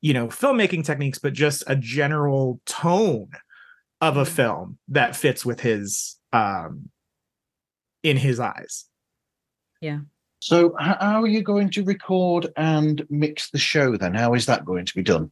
[0.03, 3.31] you know filmmaking techniques but just a general tone
[4.03, 6.91] of a film that fits with his um
[8.03, 8.87] in his eyes
[9.83, 10.01] Yeah.
[10.39, 14.15] So, how are you going to record and mix the show then?
[14.15, 15.31] How is that going to be done?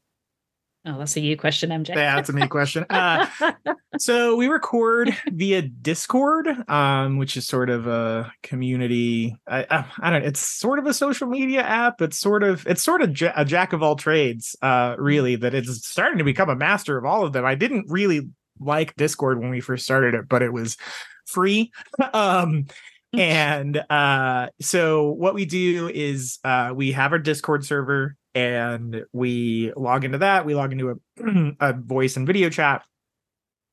[0.86, 1.90] Oh, that's a you question, MJ.
[1.90, 2.86] Yeah, that's a me question.
[2.88, 3.26] Uh,
[3.98, 9.36] so we record via Discord, um, which is sort of a community.
[9.46, 10.24] I, I, I don't.
[10.24, 12.00] It's sort of a social media app.
[12.00, 15.36] It's sort of it's sort of ja- a jack of all trades, uh, really.
[15.36, 17.44] That it's starting to become a master of all of them.
[17.44, 20.78] I didn't really like Discord when we first started it, but it was
[21.26, 21.72] free.
[22.14, 22.66] um,
[23.12, 29.72] and uh, so what we do is uh, we have our Discord server and we
[29.76, 30.44] log into that.
[30.46, 32.84] We log into a, a voice and video chat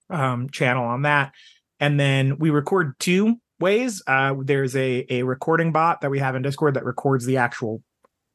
[0.10, 1.34] um, channel on that,
[1.80, 4.02] and then we record two ways.
[4.08, 7.82] Uh, there's a a recording bot that we have in Discord that records the actual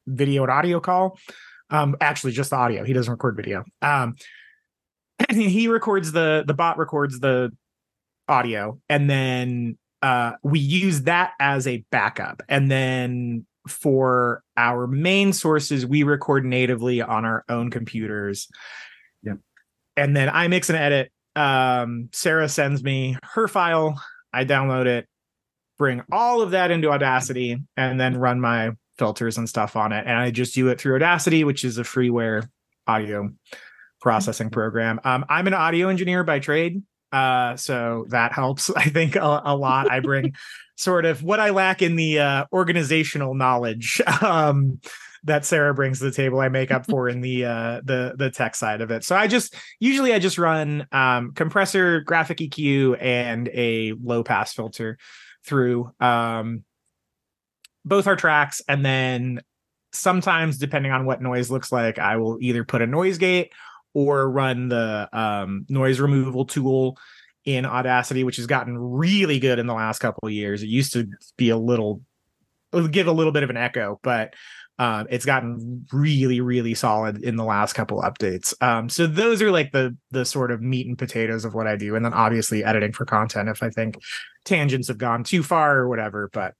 [0.07, 1.19] video and audio call.
[1.71, 2.85] Um, actually, just the audio.
[2.85, 3.65] He doesn't record video.
[3.81, 4.17] Um,
[5.31, 7.51] he records the the bot records the
[8.29, 15.33] audio, and then uh, we use that as a backup, and then for our main
[15.33, 18.49] sources, we record natively on our own computers.
[19.23, 19.39] Yep.
[19.97, 21.13] And then I mix and edit.
[21.37, 24.01] Um, Sarah sends me her file.
[24.33, 25.07] I download it,
[25.79, 30.05] bring all of that into Audacity, and then run my filters and stuff on it.
[30.07, 32.49] And I just do it through Audacity, which is a freeware
[32.87, 33.31] audio
[34.01, 35.01] processing program.
[35.05, 36.83] Um, I'm an audio engineer by trade.
[37.13, 39.91] Uh, so that helps, I think, a, a lot.
[39.91, 40.35] I bring
[40.77, 44.81] sort of what I lack in the uh, organizational knowledge um,
[45.25, 46.41] that Sarah brings to the table.
[46.41, 49.05] I make up for in the uh, the the tech side of it.
[49.05, 54.53] So I just usually I just run um, compressor, graphic EQ, and a low pass
[54.53, 54.99] filter
[55.45, 56.65] through um,
[57.85, 59.43] both our tracks, and then
[59.93, 63.53] sometimes depending on what noise looks like, I will either put a noise gate
[63.95, 66.99] or run the um, noise removal tool
[67.45, 70.63] in Audacity, which has gotten really good in the last couple of years.
[70.63, 72.03] It used to be a little,
[72.91, 74.35] give a little bit of an echo, but
[74.79, 78.55] um, it's gotten really, really solid in the last couple updates.
[78.63, 81.77] Um, so those are like the the sort of meat and potatoes of what I
[81.77, 83.99] do, and then obviously editing for content if I think
[84.45, 86.31] tangents have gone too far or whatever.
[86.33, 86.55] But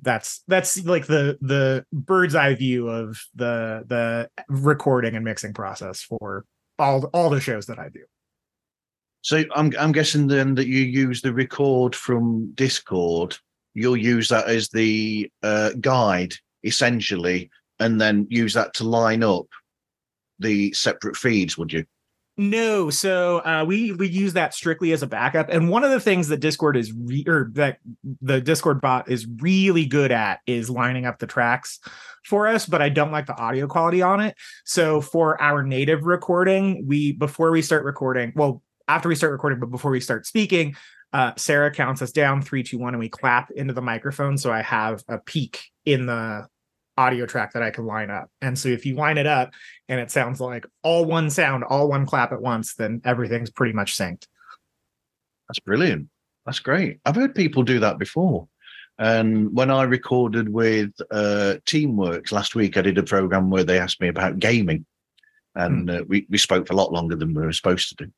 [0.00, 6.02] that's that's like the the bird's eye view of the the recording and mixing process
[6.02, 6.44] for
[6.78, 8.04] all all the shows that I do.
[9.22, 13.36] So I'm I'm guessing then that you use the record from Discord.
[13.74, 19.46] You'll use that as the uh, guide essentially, and then use that to line up
[20.38, 21.58] the separate feeds.
[21.58, 21.84] Would you?
[22.40, 25.48] No, so uh, we we use that strictly as a backup.
[25.50, 27.78] And one of the things that Discord is re- or that
[28.22, 31.80] the Discord bot is really good at is lining up the tracks
[32.24, 32.64] for us.
[32.64, 34.36] But I don't like the audio quality on it.
[34.64, 39.58] So for our native recording, we before we start recording, well, after we start recording,
[39.58, 40.76] but before we start speaking,
[41.12, 44.38] uh, Sarah counts us down three, two, one, and we clap into the microphone.
[44.38, 46.46] So I have a peak in the
[46.98, 48.28] audio track that I can line up.
[48.42, 49.52] And so if you line it up
[49.88, 53.72] and it sounds like all one sound, all one clap at once, then everything's pretty
[53.72, 54.26] much synced.
[55.48, 56.08] That's brilliant.
[56.44, 56.98] That's great.
[57.06, 58.48] I've heard people do that before.
[58.98, 63.78] And when I recorded with uh, Teamworks last week, I did a program where they
[63.78, 64.84] asked me about gaming,
[65.54, 68.12] and uh, we we spoke for a lot longer than we were supposed to do.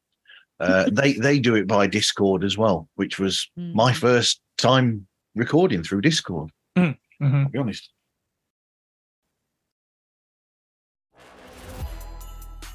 [0.58, 3.96] Uh, they they do it by Discord as well, which was my Mm.
[3.96, 6.50] first time recording through Discord.
[6.78, 6.96] Mhm.
[7.20, 7.90] I'll be honest.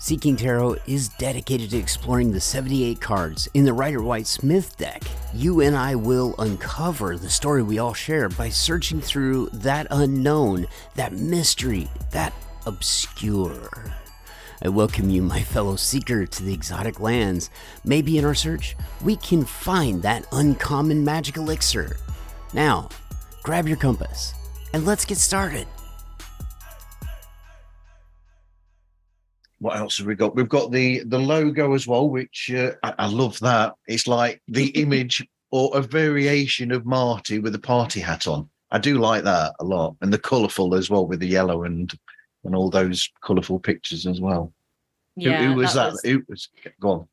[0.06, 5.02] Seeking Tarot is dedicated to exploring the 78 cards in the Rider Waite Smith deck.
[5.34, 10.68] You and I will uncover the story we all share by searching through that unknown,
[10.94, 12.34] that mystery, that
[12.68, 13.96] obscure.
[14.64, 17.50] I welcome you, my fellow seeker, to the exotic lands.
[17.84, 21.98] Maybe in our search, we can find that uncommon magic elixir.
[22.54, 22.90] Now,
[23.42, 24.36] grab your compass
[24.72, 25.66] and let's get started.
[29.66, 30.36] What else have we got?
[30.36, 33.74] We've got the the logo as well, which uh, I, I love that.
[33.88, 38.48] It's like the image or a variation of Marty with a party hat on.
[38.70, 41.92] I do like that a lot, and the colourful as well with the yellow and
[42.44, 44.54] and all those colourful pictures as well.
[45.16, 45.94] Who- Yeah, who, was that?
[45.94, 46.48] was- Who was
[46.80, 47.08] go on?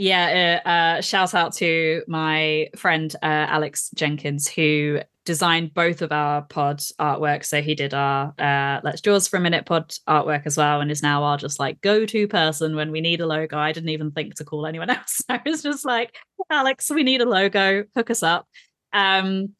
[0.00, 6.10] Yeah, uh, uh, shout out to my friend uh, Alex Jenkins, who designed both of
[6.10, 7.44] our pod artwork.
[7.44, 10.90] So he did our uh, Let's Jaws for a Minute pod artwork as well, and
[10.90, 13.58] is now our just like go to person when we need a logo.
[13.58, 15.20] I didn't even think to call anyone else.
[15.28, 16.16] I was just like,
[16.50, 17.84] Alex, we need a logo.
[17.94, 18.48] Hook us up.
[18.94, 19.50] Um,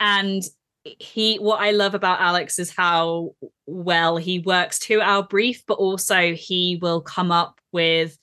[0.00, 0.42] and
[0.82, 5.74] he, what I love about Alex is how well he works to our brief, but
[5.74, 8.18] also he will come up with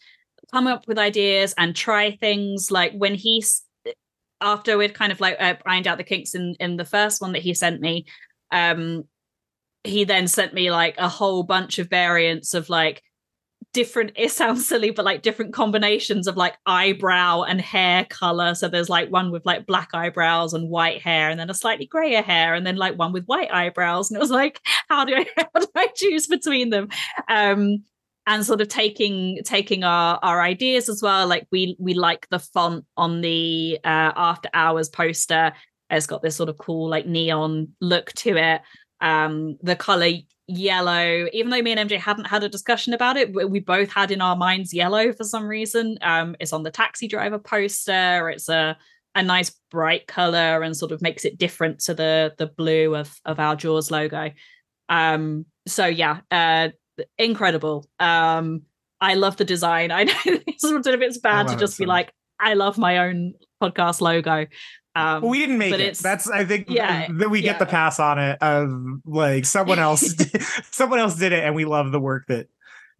[0.53, 3.63] come up with ideas and try things like when he's
[4.39, 7.31] after we'd kind of like uh, ironed out the kinks in in the first one
[7.31, 8.05] that he sent me
[8.51, 9.03] um
[9.83, 13.01] he then sent me like a whole bunch of variants of like
[13.73, 18.53] different it sounds silly but like different combinations of like eyebrow and hair color.
[18.55, 21.87] So there's like one with like black eyebrows and white hair and then a slightly
[21.87, 24.09] grayer hair and then like one with white eyebrows.
[24.09, 26.89] And it was like how do i how do i choose between them?
[27.27, 27.83] Um
[28.25, 31.27] and sort of taking taking our our ideas as well.
[31.27, 35.53] Like we we like the font on the uh after hours poster.
[35.89, 38.61] It's got this sort of cool like neon look to it.
[39.01, 40.11] Um the color
[40.47, 44.11] yellow even though me and mj hadn't had a discussion about it we both had
[44.11, 45.97] in our minds yellow for some reason.
[46.01, 48.29] Um it's on the taxi driver poster.
[48.29, 48.77] It's a
[49.15, 53.13] a nice bright color and sort of makes it different to the the blue of
[53.25, 54.31] of our jaws logo.
[54.87, 56.69] Um so yeah uh
[57.17, 57.87] incredible.
[57.99, 58.63] Um
[59.01, 59.91] i love the design.
[59.99, 62.77] I know it's sort of it's bad to it just be so like i love
[62.77, 64.47] my own podcast logo.
[64.95, 65.97] Um Well, we didn't make it.
[65.97, 68.71] That's I think yeah, that we get the pass on it of
[69.05, 70.13] like someone else
[70.71, 72.47] someone else did it and we love the work that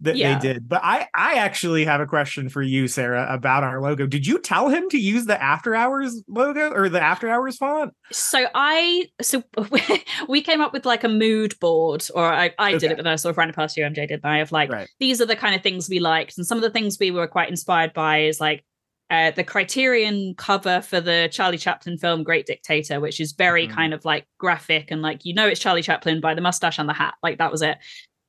[0.03, 0.37] that Yeah.
[0.37, 0.69] they did.
[0.69, 4.05] But I I actually have a question for you Sarah about our logo.
[4.07, 7.93] Did you tell him to use the after hours logo or the after hours font?
[8.11, 9.41] so i so
[10.27, 12.93] we came up with like a mood board or i, I did Okay.
[12.93, 14.87] it but i sort of ran it past you mj did I of like Right.
[14.99, 17.27] these are the kind of things we liked and some of the things we were
[17.27, 18.63] quite inspired by is like
[19.09, 23.71] uh, the criterion cover for the charlie chaplin film great dictator which is very Mhm.
[23.71, 26.89] kind of like graphic and like you know it's charlie chaplin by the mustache and
[26.89, 27.77] the hat like that was it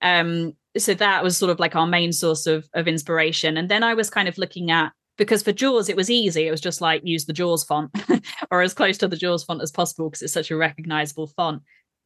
[0.05, 3.57] um so that was sort of like our main source of of inspiration.
[3.57, 6.47] And then i was kind of looking at because for jaws it was easy.
[6.47, 7.91] It was just like use the jaws font
[8.51, 11.63] or as close to the jaws font as possible because it's such a recognizable font.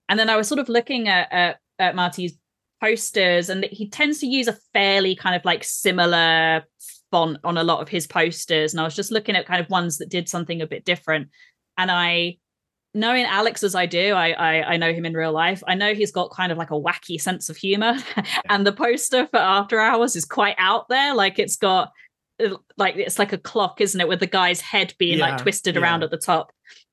[0.08, 2.34] And then i was sort of looking at at, at marty's
[2.80, 6.62] posters and he tends to use a fairly kind of like similar
[7.10, 8.72] font on a lot of his posters.
[8.72, 11.28] And i was just looking at kind of ones that did something a bit different.
[11.76, 12.38] And i
[12.94, 15.94] knowing alex as i do I, I i know him in real life i know
[15.94, 17.96] he's got kind of like a wacky sense of humor
[18.48, 21.92] and the poster for after hours is quite out there like it's got
[22.42, 25.42] uh, like it's like a clock isn't it with the guy's head being Yeah, like
[25.42, 25.82] twisted yeah.
[25.82, 26.50] around at the top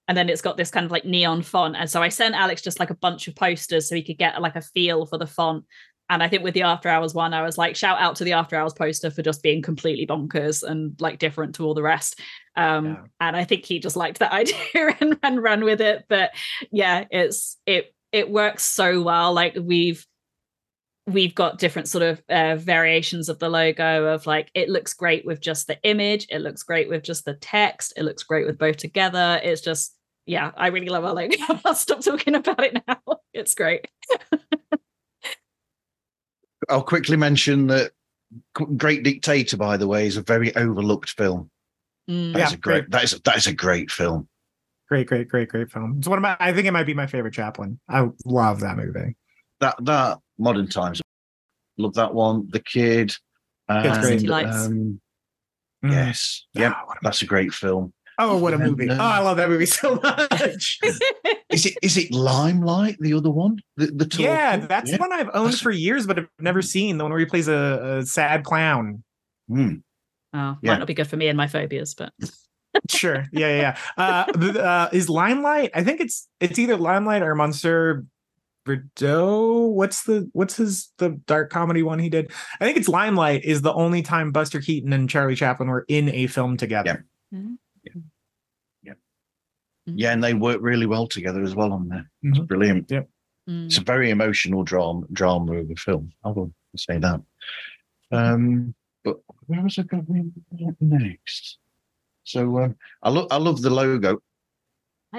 [0.07, 1.75] and then it's got this kind of like neon font.
[1.75, 4.39] And so I sent Alex just like a bunch of posters so he could get
[4.41, 5.65] like a feel for the font.
[6.09, 8.33] And I think with the After Hours one, I was like, shout out to the
[8.33, 12.19] After Hours poster for just being completely bonkers and like different to all the rest.
[12.55, 12.97] Um, Yeah.
[13.21, 16.05] And I think he just liked that idea and, and ran with it.
[16.07, 16.31] But
[16.71, 19.33] yeah, it's it it works so well.
[19.33, 20.05] Like we've
[21.07, 25.25] we've got different sort of uh, variations of the logo of like it looks great
[25.25, 28.57] with just the image it looks great with just the text it looks great with
[28.57, 29.95] both together it's just
[30.25, 31.35] yeah i really love our logo
[31.65, 32.97] i'll stop talking about it now
[33.33, 33.87] it's great
[36.69, 37.91] I'll quickly mention that
[38.53, 41.49] Great Dictator, by the way, is a very overlooked film.
[42.09, 42.33] Mm.
[42.33, 42.89] That is Yeah, a great.
[42.91, 44.27] That is that is a great film.
[44.89, 45.95] Great, great, great, great film.
[45.97, 46.37] It's one of my.
[46.39, 47.79] I think it might be my favorite Chaplin.
[47.89, 49.15] I love that movie.
[49.59, 51.01] That that modern times.
[51.77, 52.47] Love that one.
[52.51, 53.13] The kid.
[53.69, 54.19] It's great.
[54.19, 54.65] City Lights.
[54.67, 54.99] um,
[55.83, 55.91] Mm.
[55.91, 56.45] yes.
[56.53, 57.93] Yeah, Ah, that's a great film.
[58.17, 58.89] Oh, what a movie!
[58.89, 60.79] oh, I love that movie so much.
[61.49, 62.97] Is it is it Limelight?
[62.99, 63.59] The other one.
[63.77, 64.67] The, the tall yeah, kid?
[64.69, 64.97] that's Yeah.
[64.97, 67.99] one I've owned for years, but I've never seen the one where he plays a,
[68.01, 69.03] a sad clown.
[69.47, 69.75] Hmm.
[70.33, 70.71] oh Yeah.
[70.73, 72.11] might not be good for me and my phobias but
[72.89, 73.77] Sure, yeah, yeah.
[73.97, 74.03] yeah.
[74.03, 75.71] Uh, the- uh, is Limelight?
[75.73, 78.03] I think it's it's either Limelight or Monsieur
[78.67, 79.69] Verdoux.
[79.71, 82.31] What's the what's his the dark comedy one he did?
[82.59, 83.45] I think it's Limelight.
[83.45, 87.05] Is the only time Buster Keaton and Charlie Chaplin were in a film together.
[87.31, 87.39] Yeah,
[90.11, 92.09] and they work really well together as well on there.
[92.23, 92.47] It's Mhm.
[92.47, 92.87] brilliant.
[92.87, 93.65] Mm.
[93.67, 96.11] It's a very emotional drama drama of a film.
[96.23, 97.21] I will say that.
[98.11, 98.73] Um,
[99.03, 99.17] but
[99.47, 100.33] where was I going
[100.79, 101.59] next?
[102.23, 104.19] So um, I love I love the logo.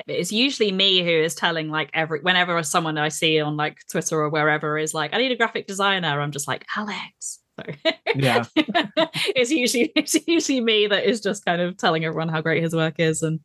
[0.09, 4.21] it's usually me who is telling like every whenever someone I see on like Twitter
[4.21, 6.21] or wherever is like, I need a graphic designer.
[6.21, 7.41] I'm just like, Alex.
[7.59, 8.45] So Yeah.
[8.57, 12.75] it's usually it's usually me that is just kind of telling everyone how great his
[12.75, 13.23] work is.
[13.23, 13.41] And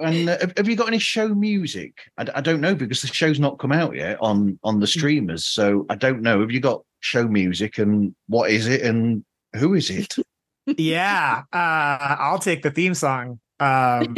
[0.00, 1.98] And uh, have, have you got any show music?
[2.18, 5.46] I, I don't know because the show's not come out yet on on the streamers.
[5.46, 6.40] So I don't know.
[6.40, 10.14] Have you got show music and what is it and who is it?
[10.78, 13.40] yeah, uh, I'll take the theme song.
[13.60, 14.16] Um,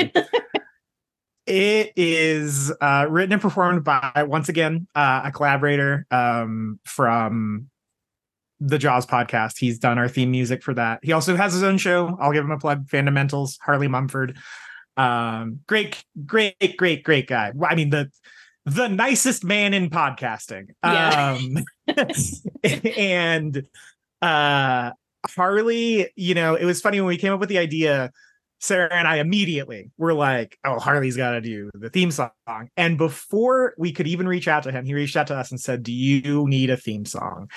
[1.46, 7.68] it is uh, written and performed by once again uh, a collaborator um, from
[8.60, 9.58] the Jaws podcast.
[9.58, 11.00] He's done our theme music for that.
[11.02, 12.16] He also has his own show.
[12.20, 12.88] I'll give him a plug.
[12.88, 13.58] Fundamentals.
[13.62, 14.36] Harley Mumford.
[14.96, 17.52] Um, great, great, great, great guy.
[17.62, 18.10] I mean the
[18.64, 20.70] the nicest man in podcasting.
[20.82, 21.38] Yeah.
[21.38, 21.64] Um,
[22.96, 23.62] and
[24.22, 24.90] uh
[25.28, 28.10] Harley, you know, it was funny when we came up with the idea.
[28.58, 32.30] Sarah and I immediately were like, "Oh, Harley's got to do the theme song."
[32.76, 35.60] And before we could even reach out to him, he reached out to us and
[35.60, 37.50] said, "Do you need a theme song?"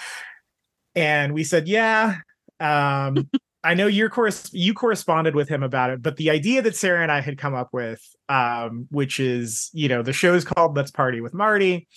[0.99, 2.17] And we said, "Yeah."
[2.59, 3.29] Um,
[3.63, 4.11] I know you're
[4.51, 7.53] you corresponded with him about it, but the idea that Sarah and I had come
[7.53, 11.87] up with, um, which is, you know, the show's called "Let's Party with Marty."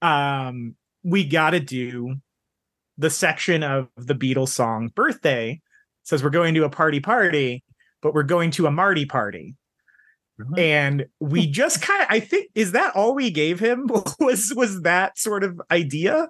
[0.00, 0.74] Um,
[1.04, 2.16] we got to do
[2.98, 5.60] the section of the Beatles song "Birthday."
[6.04, 7.62] Says we're going to a party party,
[8.00, 9.54] but we're going to a Marty party.
[10.56, 13.86] And we just kind of, I think, is that all we gave him?
[14.20, 16.28] Was was that sort of idea?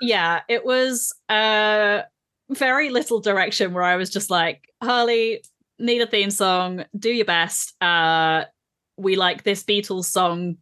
[0.00, 2.02] Yeah, it was uh
[2.50, 5.42] very little direction where I was just like, Harley,
[5.78, 7.74] need a theme song, do your best.
[7.82, 8.44] Uh
[8.96, 10.56] we like this Beatles song.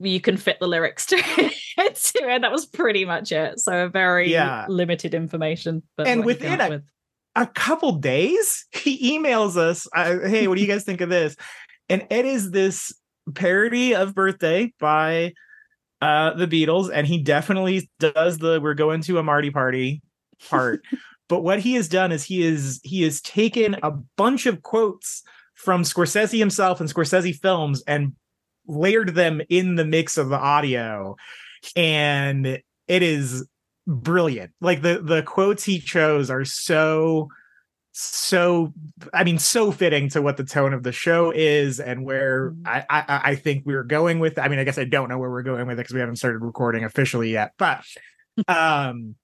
[0.00, 1.54] You can fit the lyrics to it,
[1.96, 2.42] to it.
[2.42, 3.58] That was pretty much it.
[3.60, 4.66] So a very Yeah.
[4.68, 5.82] limited information.
[5.96, 6.82] But And what he came within a- with.
[7.36, 11.34] a couple days he emails us uh, hey what do you guys think of this
[11.88, 12.92] and it is this
[13.34, 15.32] parody of birthday by
[16.04, 20.02] uh the beatles and he definitely does the we're going to a marty party
[20.48, 20.82] part.
[21.26, 25.22] But what he has done is he is he has taken a bunch of quotes
[25.54, 28.12] from scorsese himself and scorsese films and
[28.66, 31.16] layered them in the mix of the audio.
[31.76, 33.48] And it is
[33.86, 34.52] brilliant.
[34.60, 37.28] Like the the quotes he chose are so
[37.96, 38.72] so
[39.12, 42.84] i mean so fitting to what the tone of the show is and where i
[42.90, 45.44] i, I think we're going with i mean i guess i don't know where we're
[45.44, 47.84] going with it because we haven't started recording officially yet but
[48.48, 49.14] um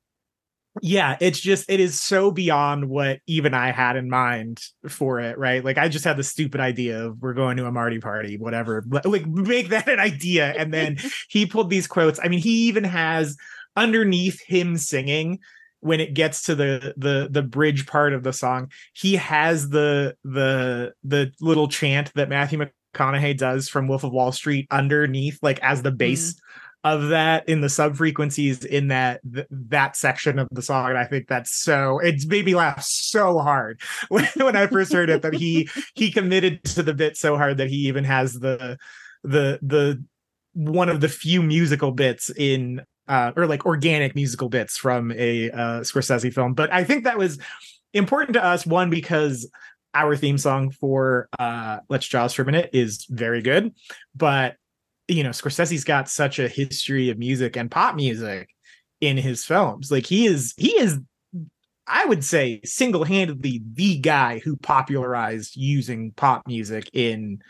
[0.83, 5.37] yeah it's just it is so beyond what even i had in mind for it
[5.37, 5.65] right?
[5.65, 8.85] Like i just had the stupid idea of we're going to a marty party whatever
[9.05, 10.55] like make that an idea.
[10.57, 10.99] And then
[11.29, 12.21] he pulled these quotes.
[12.23, 13.37] I mean he even has
[13.77, 15.41] underneath him singing
[15.81, 20.15] when it gets to the the the bridge part of the song he has the
[20.25, 22.59] the the little chant that matthew
[22.95, 25.99] mcconaughey does from wolf of wall street underneath like as the mm-hmm.
[25.99, 26.41] bass
[26.83, 30.89] of that in the sub frequencies in that th- that section of the song.
[30.89, 34.93] And i think that's so it's made me laugh so hard when, when i first
[34.93, 38.35] heard it that he he committed to the bit so hard that he even has
[38.35, 38.79] the
[39.23, 40.03] the the
[40.55, 45.51] one of the few musical bits in uh or like organic musical bits from a
[45.51, 46.55] uh scorsese film.
[46.55, 47.39] But i think that was
[47.93, 49.51] important to us one because
[49.93, 53.75] our theme song for uh let's jaws for a minute is very good.
[54.15, 54.57] But
[55.09, 58.49] you know scorsese's got such a history of music and pop music
[59.01, 59.91] in his films.
[59.91, 60.99] Like he is he is
[61.87, 67.41] i would say single-handedly the guy who popularized using pop music in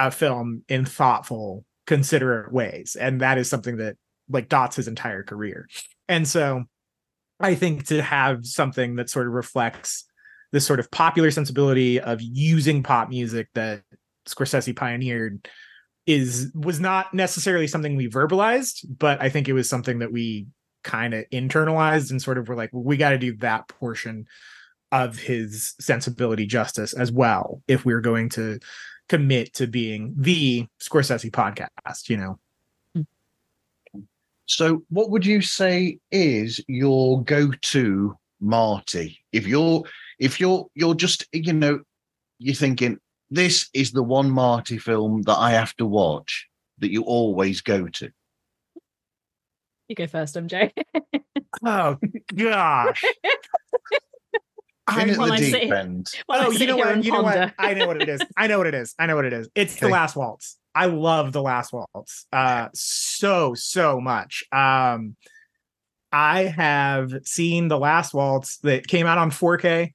[0.00, 2.96] a film in thoughtful considerate ways.
[2.98, 3.96] And that is something that
[4.30, 5.68] like dots his entire career
[6.08, 6.64] and so
[7.40, 10.04] i think to have something that sort of reflects
[10.52, 13.82] this sort of popular sensibility of using pop music that
[14.28, 15.48] scorsese pioneered
[16.06, 20.46] is was not necessarily something we verbalized, but I think it was something that we
[20.82, 24.26] kind of internalized and sort of were like, well, we got to do that portion
[24.92, 28.58] of his sensibility justice as well if we're going to
[29.08, 32.38] commit to being the Scorsese podcast, you know.
[34.50, 39.20] So, what would you say is your go-to Marty?
[39.30, 39.84] If you're
[40.18, 41.78] if you're you're just you know
[42.40, 42.98] you're thinking
[43.30, 46.48] this is the one Marty film that I have to watch
[46.78, 48.10] that you always go to.
[49.86, 50.72] You go first, MJ.
[51.64, 51.96] oh
[52.34, 53.04] gosh.
[54.88, 56.10] I, at the deep sit, end.
[56.28, 57.04] oh, you know what?
[57.04, 57.54] You know what?
[57.56, 58.20] I know what it is.
[58.36, 58.96] I know what it is.
[58.98, 59.48] I know what it is.
[59.54, 59.86] It's okay.
[59.86, 60.56] the last waltz.
[60.74, 62.26] I love the last waltz.
[62.32, 64.44] Uh so, so much.
[64.52, 65.16] Um
[66.12, 69.92] I have seen the last waltz that came out on 4K,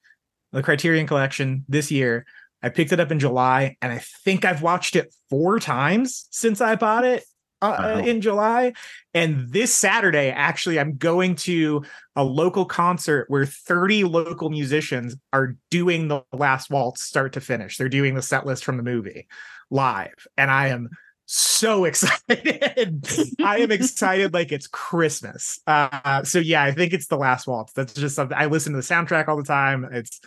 [0.52, 2.26] the Criterion collection this year.
[2.64, 6.62] I picked it up in July, and I think I've watched it four times since
[6.62, 7.24] I bought it
[7.62, 7.98] uh, wow.
[8.00, 8.74] in July.
[9.14, 11.84] And this Saturday, actually, I'm going to
[12.16, 17.78] a local concert where 30 local musicians are doing the last waltz start to finish.
[17.78, 19.28] They're doing the set list from the movie
[19.70, 20.90] live, and I am
[21.26, 23.08] so excited.
[23.44, 25.60] I am excited like it's Christmas.
[25.68, 27.74] Uh, so yeah, I think it's the last waltz.
[27.74, 29.88] That's just something I listen to the soundtrack all the time.
[29.92, 30.20] It's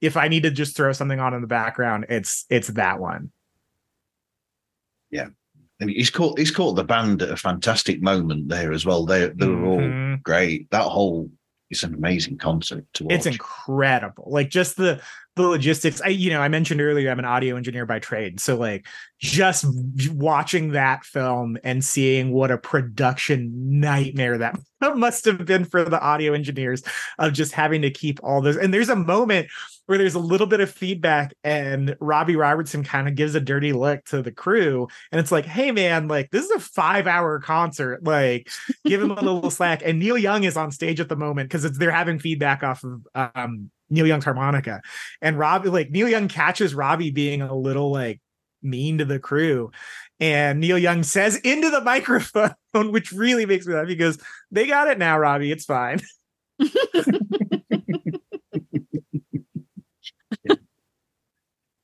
[0.00, 3.30] if I need to just throw something on in the background, it's it's that one.
[5.10, 5.28] Yeah.
[5.80, 9.06] And he's caught he's caught the band at a fantastic moment there as well.
[9.06, 10.12] They they were mm-hmm.
[10.12, 10.70] all great.
[10.70, 11.30] That whole
[11.72, 13.14] it's an amazing concert to watch.
[13.14, 14.24] It's incredible.
[14.26, 15.00] Like just the
[15.36, 16.02] the logistics.
[16.02, 18.40] I you know, I mentioned earlier I'm an audio engineer by trade.
[18.40, 18.86] So like
[19.18, 19.64] just
[20.10, 24.58] watching that film and seeing what a production nightmare that
[24.94, 26.82] must have been for the audio engineers
[27.18, 28.58] of just having to keep all those.
[28.58, 29.48] And there's a moment
[29.92, 33.74] where there's a little bit of feedback and Robbie Robertson kind of gives a dirty
[33.74, 34.88] look to the crew.
[35.10, 38.02] And it's like, hey man, like this is a five hour concert.
[38.02, 38.48] Like
[38.86, 39.82] give him a little slack.
[39.84, 42.82] And Neil Young is on stage at the moment because it's they're having feedback off
[42.84, 44.80] of um Neil Young's harmonica.
[45.20, 48.18] And Robbie, like Neil Young catches Robbie being a little like
[48.62, 49.72] mean to the crew.
[50.20, 53.88] And Neil Young says into the microphone, which really makes me laugh.
[53.88, 54.16] He goes,
[54.50, 55.52] They got it now, Robbie.
[55.52, 56.00] It's fine.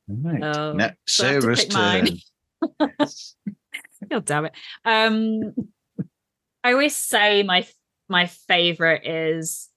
[0.08, 0.42] right.
[0.42, 2.08] Oh, now, Sarah's turn.
[4.10, 4.52] God damn it.
[4.84, 5.54] Um,
[6.64, 7.66] I always say my
[8.08, 9.68] my favorite is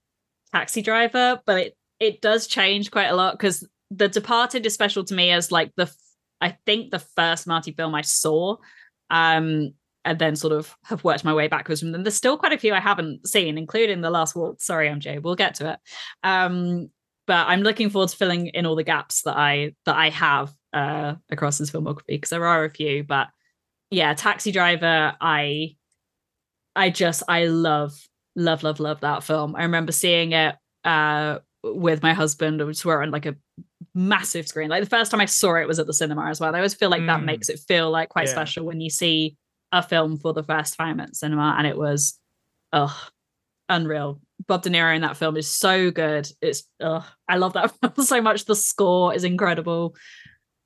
[0.52, 5.04] Taxi Driver, but it it does change quite a lot because The Departed is special
[5.04, 5.92] to me as like the
[6.40, 8.56] I think the first Marty film I saw.
[9.10, 9.74] Um,
[10.04, 12.02] and then sort of have worked my way backwards from them.
[12.02, 14.66] There's still quite a few I haven't seen, including the last waltz.
[14.66, 15.78] Sorry, MJ, we'll get to it.
[16.24, 16.90] Um,
[17.26, 20.52] but I'm looking forward to filling in all the gaps that I that I have
[20.72, 23.04] uh, across his filmography because there are a few.
[23.04, 23.28] But
[23.90, 25.76] yeah, Taxi Driver, I
[26.74, 27.94] I just I love
[28.36, 29.54] love love love that film.
[29.56, 32.60] I remember seeing it uh, with my husband.
[32.64, 33.36] We were on like a
[33.94, 34.70] massive screen.
[34.70, 36.54] Like the first time I saw it was at the cinema as well.
[36.54, 37.06] I always feel like mm.
[37.06, 38.32] that makes it feel like quite yeah.
[38.32, 39.36] special when you see
[39.70, 42.18] a film for the first time at cinema, and it was,
[42.72, 43.08] oh,
[43.68, 44.20] unreal.
[44.46, 46.28] Bob De Niro in that film is so good.
[46.40, 48.44] It's, oh, I love that film so much.
[48.44, 49.94] The score is incredible.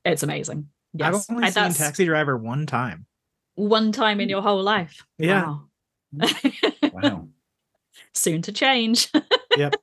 [0.05, 0.69] It's amazing.
[0.93, 1.27] Yes.
[1.29, 3.07] I've only seen Taxi Driver one time.
[3.55, 5.05] One time in your whole life.
[5.19, 5.43] Yeah.
[5.43, 5.63] Wow.
[6.93, 7.29] wow.
[8.15, 9.11] Soon to change.
[9.57, 9.75] yep.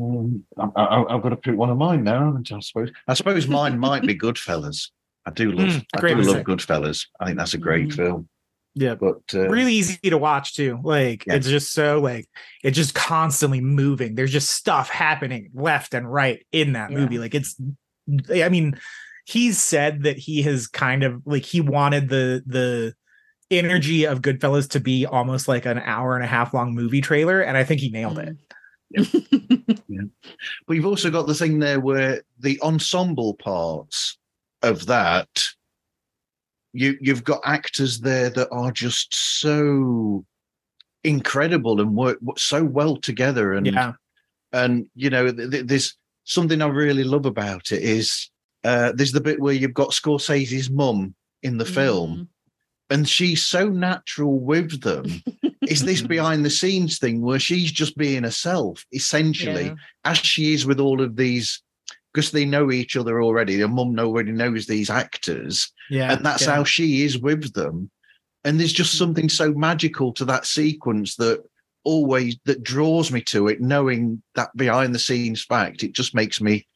[0.00, 2.36] Um, I, have got to pick one of mine now.
[2.36, 2.90] I suppose.
[3.08, 4.90] I suppose mine might be Goodfellas.
[5.26, 5.68] I do love.
[5.68, 7.06] Mm, I do love Goodfellas.
[7.18, 7.96] I think that's a great mm.
[7.96, 8.28] film.
[8.78, 10.78] Yeah, but uh, really easy to watch too.
[10.84, 11.34] Like yeah.
[11.34, 12.28] it's just so like
[12.62, 14.14] it's just constantly moving.
[14.14, 16.98] There's just stuff happening left and right in that yeah.
[16.98, 17.18] movie.
[17.18, 17.60] Like it's,
[18.32, 18.78] I mean,
[19.26, 22.94] he's said that he has kind of like he wanted the the
[23.50, 27.40] energy of Goodfellas to be almost like an hour and a half long movie trailer,
[27.40, 28.36] and I think he nailed it.
[29.88, 30.04] Yeah,
[30.66, 34.18] But you've also got the thing there where the ensemble parts
[34.62, 35.28] of that,
[36.78, 40.24] you you've got actors there that are just so
[41.04, 43.52] incredible and work so well together.
[43.52, 43.92] And Yeah.
[44.52, 48.30] and you know, th- th- there's something I really love about it is
[48.64, 52.28] uh, there's the bit where you've got Scorsese's mum in the film,
[52.90, 55.22] and she's so natural with them.
[55.68, 59.74] is this behind the scenes thing where she's just being herself, essentially, Yeah.
[60.04, 61.62] as she is with all of these,
[62.18, 63.54] because they know each other already.
[63.54, 66.12] Their mum already knows these actors, Yeah.
[66.12, 66.56] and that's yeah.
[66.56, 67.92] how she is with them.
[68.42, 68.98] And there's just mm.
[68.98, 71.44] something so magical to that sequence that
[71.84, 75.84] always that draws me to it, knowing that behind the scenes fact.
[75.84, 76.66] It just makes me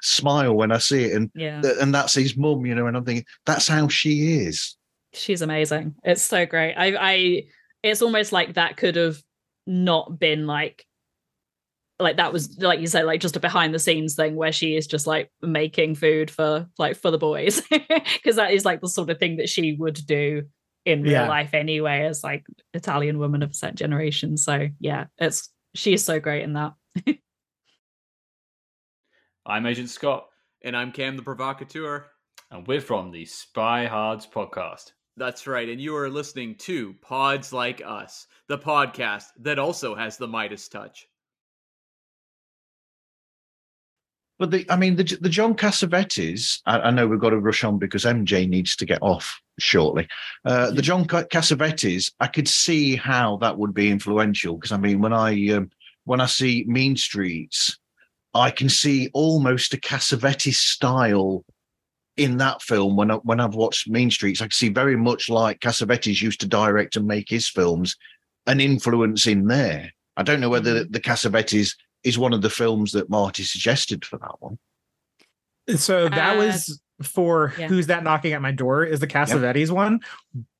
[0.00, 1.60] smile when I see it, and Yeah.
[1.78, 2.86] and that's his mum, you know.
[2.86, 4.76] And I'm thinking that's how she is.
[5.12, 5.94] she's amazing.
[6.04, 6.74] It's so great.
[6.74, 7.42] I I
[7.82, 9.22] it's almost like that could have
[9.66, 10.85] not been like
[11.98, 14.76] like that was like you said like just a behind the scenes thing where she
[14.76, 18.88] is just like making food for like for the boys because that is like the
[18.88, 20.42] sort of thing that she would do
[20.84, 21.28] in real Yeah.
[21.28, 22.44] life anyway as like
[22.74, 26.74] Italian woman of a certain generation so yeah it's she is so great in that
[29.46, 30.26] I'm Agent Scott.
[30.62, 32.06] And I'm Cam the Provocateur.
[32.50, 34.92] And we're from the Spy Hards podcast.
[35.16, 40.16] That's right, and you are listening to Pods Like Us, the podcast that also has
[40.18, 41.06] the Midas touch.
[44.38, 46.60] But the, I mean, the the John Cassavetes.
[46.66, 50.06] I, I know we've got to rush on because MJ needs to get off shortly.
[50.44, 54.76] Uh, the John Ca- Cassavetes, I could see how that would be influential because I
[54.76, 55.70] mean, when I um,
[56.04, 57.78] when I see Mean Streets,
[58.34, 61.44] I can see almost a Cassavetes style
[62.16, 62.96] in that film.
[62.96, 66.40] When I, when I've watched Mean Streets, I can see very much like Cassavetes used
[66.40, 67.96] to direct and make his films,
[68.46, 69.92] an influence in there.
[70.16, 71.74] I don't know whether the Cassavetes
[72.06, 74.58] is one of the films that Marty suggested for that one.
[75.76, 77.66] So that Uh, was for yeah.
[77.66, 80.00] who's that knocking at my door is the Cassavetes one,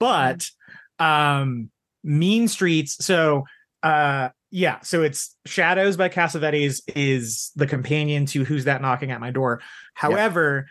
[0.00, 0.50] but
[0.98, 1.70] um
[2.02, 3.04] Mean Streets.
[3.04, 3.44] So
[3.82, 9.20] uh yeah, so it's Shadows by Cassavetes is the companion to Who's That Knocking at
[9.20, 9.62] My Door.
[9.94, 10.66] However,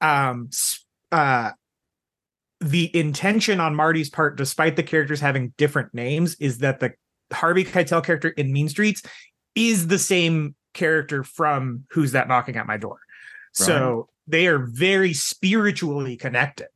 [0.00, 0.48] um
[1.12, 1.50] uh
[2.60, 6.94] the intention on Marty's part, despite the characters having different names, is that the
[7.32, 9.02] Harvey Keitel character in Mean Streets
[9.54, 12.98] is the same character from Who's That Knocking at My Door.
[13.52, 16.68] So they are very spiritually connected.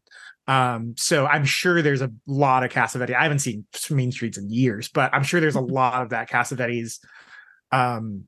[0.49, 3.15] Um, so I'm sure there's a lot of Cassavetes.
[3.15, 6.29] I haven't seen Mean Streets in years, but I'm sure there's a lot of that
[6.29, 6.99] Cassavetes
[7.71, 8.25] um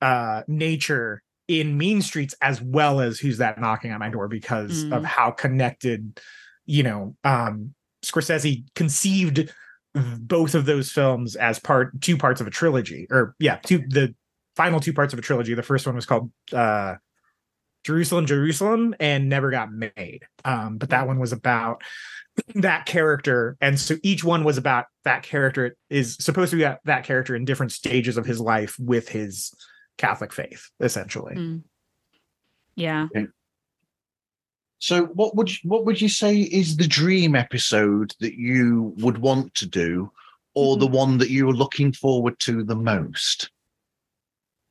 [0.00, 4.84] uh nature in Mean Streets as well as Who's That Knocking at My Door because
[4.84, 5.04] of Mm.
[5.04, 6.18] how connected,
[6.64, 7.74] you know, um
[8.04, 9.52] Scorsese conceived
[9.94, 14.14] both of those films as part two parts of a trilogy or yeah two the
[14.56, 15.54] final two parts of a trilogy.
[15.54, 16.94] The first one was called uh
[17.84, 20.22] jerusalem jerusalem and never got made.
[20.44, 21.82] Um but that one was about
[22.54, 26.80] that character and so each one was about that character is supposed to be that,
[26.84, 29.52] that character in different stages of his life with his
[29.98, 31.34] catholic faith essentially.
[31.34, 31.62] Mm.
[32.74, 33.08] yeah
[34.82, 39.18] So, what would you, what would you say is the dream episode that you would
[39.18, 40.10] want to do,
[40.54, 40.92] or the hmm.
[40.92, 43.48] one that you're looking forward to the most?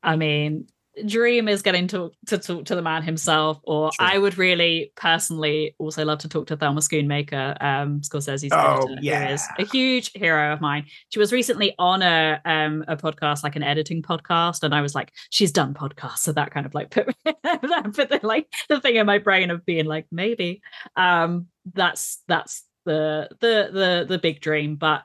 [0.03, 0.67] I mean,
[1.07, 4.05] dream is getting to to talk to the man himself, or Sure.
[4.07, 8.95] I would really personally also love to talk to Thelma Schoonmaker, um, Scorsese's Oh, daughter,
[8.95, 9.29] who yeah.
[9.33, 10.85] is a huge hero of mine.
[11.09, 14.93] She was recently on a um a podcast, like an editing podcast, and I was
[14.95, 18.79] like, she's done podcasts, so that kind of like put that put the like the
[18.81, 20.61] thing in my brain of being like, maybe.
[20.95, 25.03] Um, that's that's the the the the big dream, but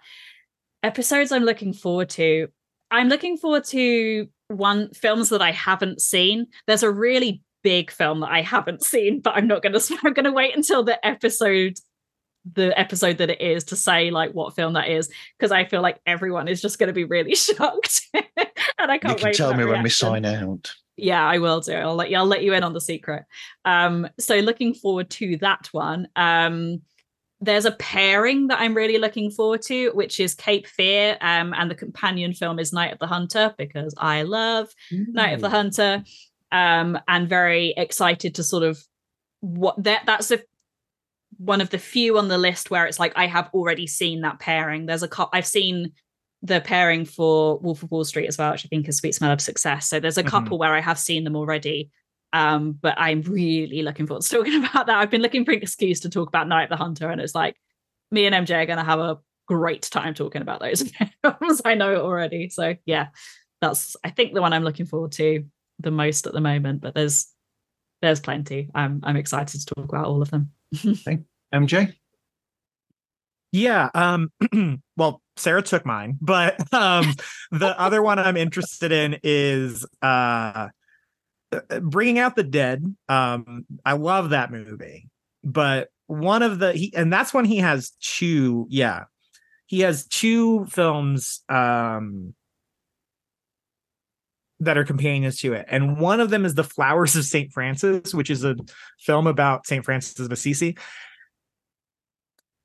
[0.82, 2.48] episodes I'm looking forward to.
[2.90, 6.46] I'm looking forward to one films that I haven't seen.
[6.66, 10.32] There's a really big film that I haven't seen, but I'm not gonna I'm gonna
[10.32, 11.78] wait until the episode
[12.54, 15.82] the episode that it is to say like what film that is because I feel
[15.82, 18.24] like everyone is just going to be really shocked and
[18.78, 20.72] I can't You can tell me when we sign out.
[20.96, 21.74] Yeah, I will do.
[21.74, 22.16] I'll let you.
[22.16, 23.24] I'll let you in on the secret.
[23.64, 26.08] Um, so looking forward to that one.
[26.16, 26.82] Um,
[27.40, 31.70] there's a pairing that I'm really looking forward to, which is Cape Fear, um, and
[31.70, 36.02] the companion film is Night of the Hunter because I love Night of the Hunter,
[36.50, 38.78] um, and very excited to sort of
[39.40, 40.40] what that that's a
[41.38, 44.38] one of the few on the list where it's like I have already seen that
[44.38, 44.86] pairing.
[44.86, 45.92] There's a co- I've seen
[46.42, 49.32] the pairing for Wolf of Wall Street as well, which I think is Sweet Smell
[49.32, 49.88] of Success.
[49.88, 50.28] So there's a Mhm.
[50.28, 51.90] couple where I have seen them already.
[52.32, 54.96] Um, but I'm really looking forward to talking about that.
[54.98, 57.34] I've been looking for an excuse to talk about Night of the Hunter, and it's
[57.34, 57.56] like
[58.10, 60.82] me and MJ are going to have a great time talking about those
[61.22, 61.62] films.
[61.64, 62.48] I know already.
[62.48, 63.08] So yeah,
[63.60, 65.44] that's I think the one I'm looking forward to
[65.80, 66.80] the most at the moment.
[66.80, 67.26] But there's
[68.02, 68.70] there's plenty.
[68.74, 70.52] I'm I'm excited to talk about all of them.
[71.54, 71.94] MJ.
[73.52, 73.88] Yeah.
[73.94, 74.30] Um,
[74.96, 77.14] well, Sarah took mine, but um,
[77.50, 80.68] the other one I'm interested in is uh,
[81.80, 82.84] bringing out the dead.
[83.08, 85.08] Um, I love that movie,
[85.44, 88.66] but one of the he and that's when he has two.
[88.70, 89.04] Yeah,
[89.66, 91.42] he has two films.
[91.48, 92.34] Um,
[94.60, 95.66] that are companions to it.
[95.68, 97.52] And one of them is The Flowers of St.
[97.52, 98.56] Francis, which is a
[98.98, 99.84] film about St.
[99.84, 100.76] Francis of Assisi.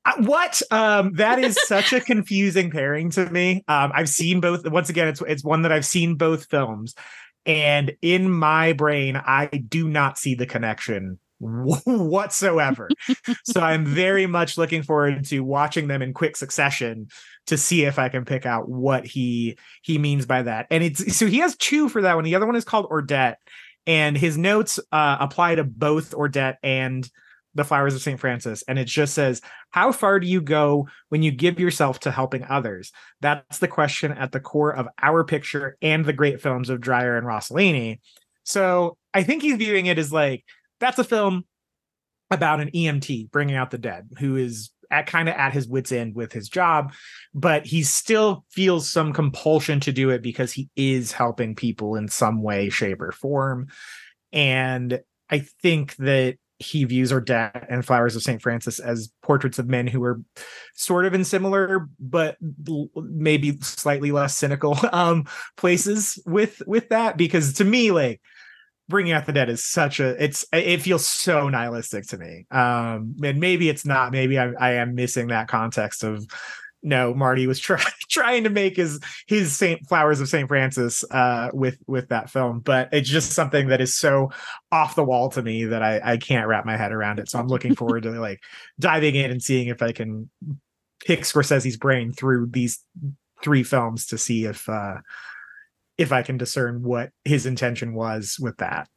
[0.04, 4.68] Uh, what um that is such a confusing pairing to me um i've seen both
[4.68, 6.96] once again it's it's one that i've seen both films
[7.46, 11.18] and in my brain i do not see the connection
[11.84, 12.88] whatsoever.
[13.44, 17.08] So i'm very much looking forward to watching them in quick succession
[17.48, 20.66] to see if i can pick out what he he means by that.
[20.70, 22.24] And it's so he has two for that one.
[22.24, 23.34] The other one is called ordet
[23.86, 27.08] and his notes uh apply to both ordet and
[27.54, 28.18] the flowers of St.
[28.18, 29.40] Francis, and it just says,
[29.70, 32.92] How far do you go when you give yourself to helping others?
[33.20, 37.16] That's the question at the core of our picture and the great films of Dreyer
[37.16, 38.00] and Rossellini.
[38.44, 40.44] So I think he's viewing it as like,
[40.80, 41.44] that's a film
[42.30, 45.90] about an EMT bringing out the dead who is at kind of at his wits
[45.90, 46.92] end with his job,
[47.32, 52.08] but he still feels some compulsion to do it because he is helping people in
[52.08, 53.68] some way, shape, or form.
[54.32, 55.00] And
[55.30, 58.40] I think that he views Ordet and Flowers of St.
[58.40, 60.20] Francis as portraits of men who are
[60.74, 62.36] sort of in similar but
[62.94, 68.20] maybe slightly less cynical um places with with that because to me like
[68.88, 73.14] bringing out the dead is such a it's it feels so nihilistic to me um
[73.22, 76.26] and maybe it's not maybe I, I am missing that context of
[76.82, 81.50] no, Marty was try, trying to make his his Saint Flowers of Saint Francis uh,
[81.52, 84.30] with with that film, but it's just something that is so
[84.70, 87.28] off the wall to me that I I can't wrap my head around it.
[87.28, 88.40] So I'm looking forward to like
[88.80, 90.28] diving in and seeing if I can
[91.04, 92.84] pick Scorsese's brain through these
[93.42, 94.98] three films to see if uh,
[95.98, 98.88] if I can discern what his intention was with that.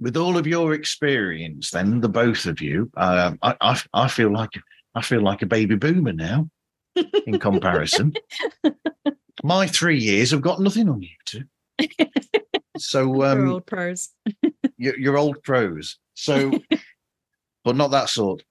[0.00, 4.32] with all of your experience, then the both of you, um, I, I I feel
[4.32, 4.50] like
[4.94, 6.48] I feel like a baby boomer now
[7.26, 8.14] in comparison.
[9.42, 11.44] My three years have got nothing on you two.
[12.76, 14.10] So um, You're old pros.
[14.76, 15.98] you're, you're old pros.
[16.14, 16.52] So,
[17.64, 18.42] but not that sort.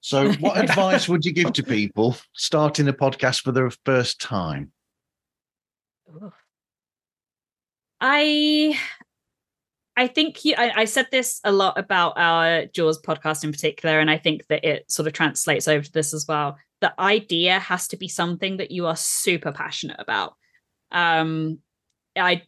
[0.00, 4.72] So, what advice would you give to people starting a podcast for the first time?
[8.00, 8.78] I
[9.98, 13.98] I think you, I, I, said this a lot about our Jaws podcast in particular,
[13.98, 16.56] and I think that it sort of translates over to this as well.
[16.80, 20.36] The idea has to be something that you are super passionate about.
[20.92, 21.58] Um,
[22.16, 22.42] I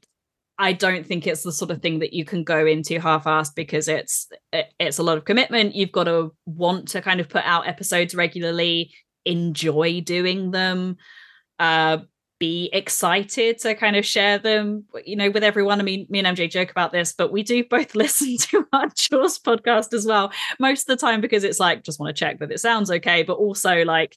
[0.59, 3.88] I don't think it's the sort of thing that you can go into half-assed because
[3.88, 5.74] it's it, it's a lot of commitment.
[5.74, 8.94] You've got to want to kind of put out episodes regularly,
[9.24, 10.98] enjoy doing them.
[11.59, 11.98] Uh,
[12.41, 15.78] be excited to kind of share them, you know, with everyone.
[15.78, 18.88] I mean, me and MJ joke about this, but we do both listen to our
[18.88, 22.41] Jaws podcast as well, most of the time because it's like just want to check
[22.41, 24.16] that it sounds okay, but also like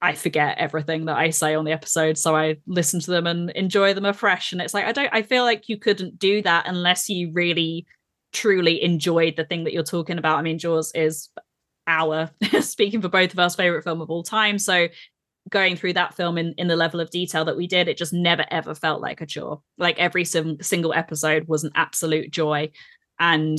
[0.00, 3.50] I forget everything that I say on the episode, so I listen to them and
[3.50, 4.52] enjoy them afresh.
[4.52, 7.86] And it's like I don't, I feel like you couldn't do that unless you really
[8.34, 10.38] truly enjoyed the thing that you're talking about.
[10.38, 11.30] I mean, Jaws is
[11.86, 14.88] our speaking for both of us favorite film of all time so
[15.50, 18.12] going through that film in, in the level of detail that we did, it just
[18.12, 19.60] never ever felt like a chore.
[19.78, 22.70] Like every sim- single episode was an absolute joy,
[23.18, 23.58] and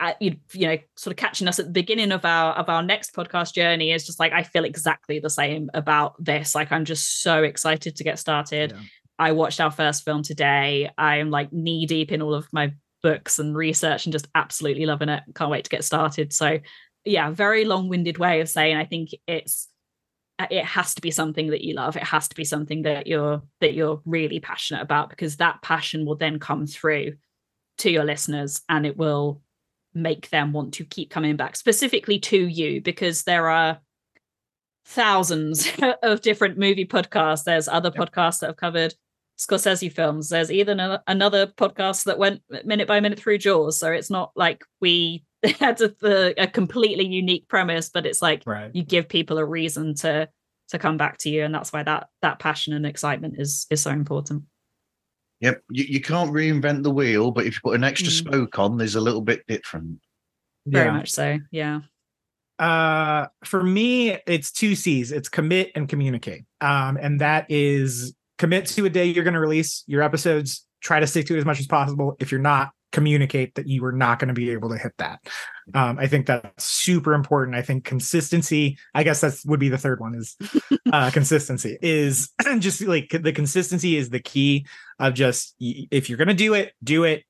[0.00, 2.82] uh, you you know sort of catching us at the beginning of our of our
[2.82, 6.54] next podcast journey is just like I feel exactly the same about this.
[6.54, 8.72] Like I'm just so excited to get started.
[8.72, 8.82] Yeah.
[9.20, 10.90] I watched our first film today.
[10.96, 12.72] I'm like knee deep in all of my
[13.02, 15.22] books and research and just absolutely loving it.
[15.34, 16.32] Can't wait to get started.
[16.32, 16.58] So
[17.04, 19.68] yeah, very long-winded way of saying I think it's
[20.38, 21.96] Uh, it has to be something that you love.
[21.96, 26.06] It has to be something that you're that you're really passionate about because that passion
[26.06, 27.14] will then come through
[27.78, 29.40] to your listeners and it will
[29.94, 33.80] make them want to keep coming back specifically to you because there are
[34.84, 35.68] thousands
[36.02, 37.44] of different movie podcasts.
[37.44, 38.08] There's other yep.
[38.08, 38.94] podcasts that have covered
[39.38, 40.28] Scorsese films.
[40.28, 43.78] There's even another podcast that went minute by minute through Jaws.
[43.78, 45.24] So it's not like we
[45.60, 48.70] had a, a, completely unique premise, but it's like right.
[48.74, 50.28] you give people a reason to
[50.70, 53.80] to come back to you, and that's why that that passion and excitement is is
[53.80, 54.44] so important.
[55.40, 58.18] Yep, you, you can't reinvent the wheel, but if you put an extra Mm.
[58.18, 60.00] spoke on, there's a little bit different.
[60.66, 60.92] Very Yeah.
[60.92, 61.38] much so.
[61.52, 61.80] Yeah.
[62.58, 65.12] Uh, for me, it's two C's.
[65.12, 66.44] It's commit and communicate.
[66.60, 70.66] Um, and that is commit to a day you're going to release your episodes.
[70.80, 72.16] Try to stick to it as much as possible.
[72.18, 75.20] If you're not, communicate that you are not going to be able to hit that.
[75.74, 77.56] Um, I think that's super important.
[77.56, 78.78] I think consistency.
[78.94, 80.36] I guess that's would be the third one is
[80.92, 81.78] uh, consistency.
[81.82, 84.66] Is just like the consistency is the key
[84.98, 87.24] of just if you're going to do it, do it,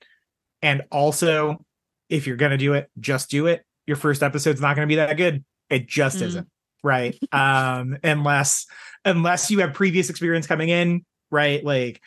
[0.62, 1.64] and also
[2.08, 4.92] if you're going to do it, just do it your first episode's not going to
[4.92, 5.42] be that good.
[5.70, 6.22] It just Mm.
[6.22, 6.48] isn't,
[6.84, 7.18] right?
[7.32, 8.66] um unless
[9.04, 11.64] unless you have previous experience coming in, right?
[11.64, 12.00] Like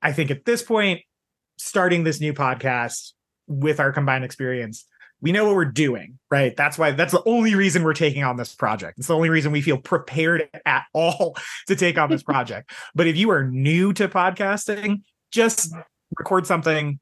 [0.00, 1.00] I think at this point
[1.58, 3.12] starting this new podcast
[3.46, 4.86] with our combined experience,
[5.20, 6.54] we know what we're doing, right?
[6.56, 8.98] That's why that's the only reason we're taking on this project.
[8.98, 11.36] It's the only reason we feel prepared at all
[11.66, 12.70] to take on this project.
[12.94, 15.02] But if you are new to podcasting,
[15.32, 15.74] just
[16.18, 17.00] record something,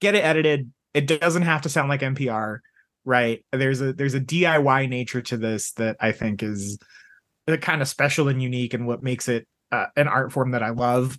[0.00, 0.72] get it edited.
[0.94, 2.60] It doesn't have to sound like NPR
[3.04, 6.78] right there's a there's a diy nature to this that i think is
[7.48, 10.62] uh, kind of special and unique and what makes it uh, an art form that
[10.62, 11.18] i love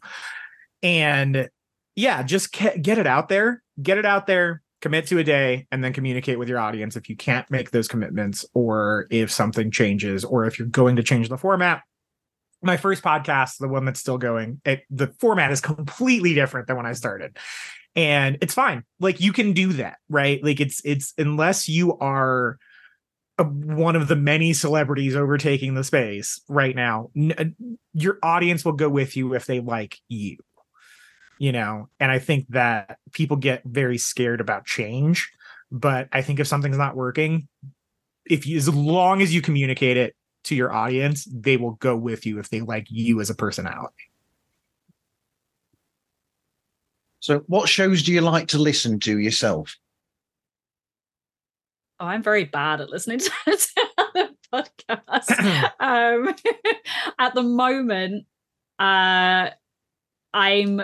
[0.82, 1.50] and
[1.96, 5.84] yeah just get it out there get it out there commit to a day and
[5.84, 10.24] then communicate with your audience if you can't make those commitments or if something changes
[10.24, 11.82] or if you're going to change the format.
[12.62, 16.78] My first podcast the one that's still going it, the format is completely different than
[16.78, 17.38] when i started.
[17.96, 18.84] And it's fine.
[19.00, 20.44] Like you can do that right?
[20.44, 22.60] Like it's it's unless you are
[23.40, 27.46] one of the many celebrities overtaking the space right now uh,
[27.92, 30.38] your audience will go with you if they like you
[31.38, 35.32] you know and i think that people get very scared about change
[35.72, 37.48] but i think if something's not working
[38.26, 42.26] if you as long as you communicate it to your audience they will go with
[42.26, 44.10] you if they like you as a personality
[47.26, 49.78] So, what shows do you like to listen to yourself?
[52.00, 55.72] Oh, I'm very bad at listening to, to other podcasts.
[55.80, 56.36] um,
[57.20, 58.28] at the moment,
[58.78, 59.50] uh,
[60.36, 60.82] I'm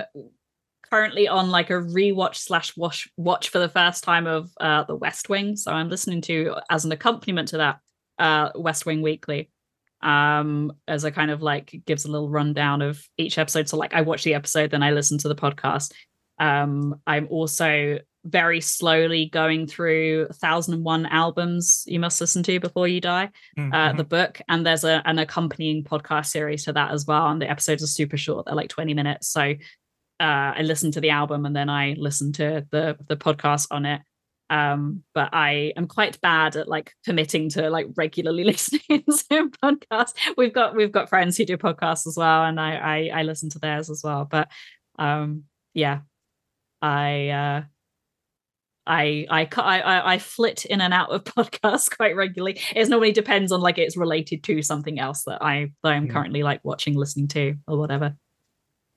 [0.91, 4.95] currently on like a rewatch slash watch watch for the first time of uh, The
[4.95, 5.55] West Wing.
[5.55, 7.79] So I'm listening to as an accompaniment to that
[8.19, 9.49] uh, West Wing Weekly.
[10.03, 13.69] Um, as a kind of like gives a little rundown of each episode.
[13.69, 15.93] So like I watch the episode, then I listen to the podcast.
[16.39, 23.01] Um, I'm also very slowly going through 1001 albums you must listen to before you
[23.01, 23.27] die
[23.73, 27.41] uh, the book and there's a, an accompanying podcast series to that as well and
[27.41, 29.55] the episodes are super short they're like 20 minutes so
[30.21, 33.85] uh, i listen to the album and then i listen to the the podcast on
[33.85, 34.01] it
[34.49, 40.13] um but i am quite bad at like committing to like regularly listening to podcasts
[40.37, 43.49] we've got we've got friends who do podcasts as well and i i, I listen
[43.51, 44.47] to theirs as well but
[44.99, 45.43] um
[45.73, 45.99] yeah
[46.81, 47.61] i uh
[48.87, 52.59] I I I I- I flit in and out of podcasts quite regularly.
[52.75, 56.13] It normally depends on like it's related to something else that I that I'm Yeah.
[56.13, 58.15] currently like watching, listening to, or whatever.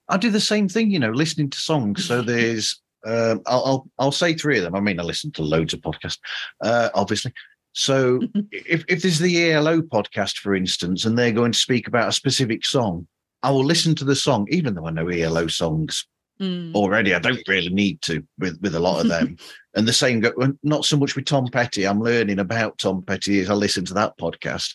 [0.08, 2.04] I do the same thing, you know, listening to songs.
[2.04, 4.74] So there's, um, I'll, I'll I'll say three of them.
[4.74, 6.18] I mean, I listen to loads of podcasts,
[6.62, 7.32] uh, obviously.
[7.72, 8.20] So
[8.52, 12.12] if if there's the ELO podcast, for instance, and they're going to speak about a
[12.12, 13.06] specific song,
[13.42, 16.06] I will listen to the song, even though I know ELO songs
[16.40, 16.74] Mm.
[16.74, 17.14] already.
[17.14, 19.36] I don't really need to with with a lot of them.
[19.76, 20.32] and the same go
[20.64, 21.86] not so much with Tom Petty.
[21.86, 24.74] I'm learning about Tom Petty as I listen to that podcast.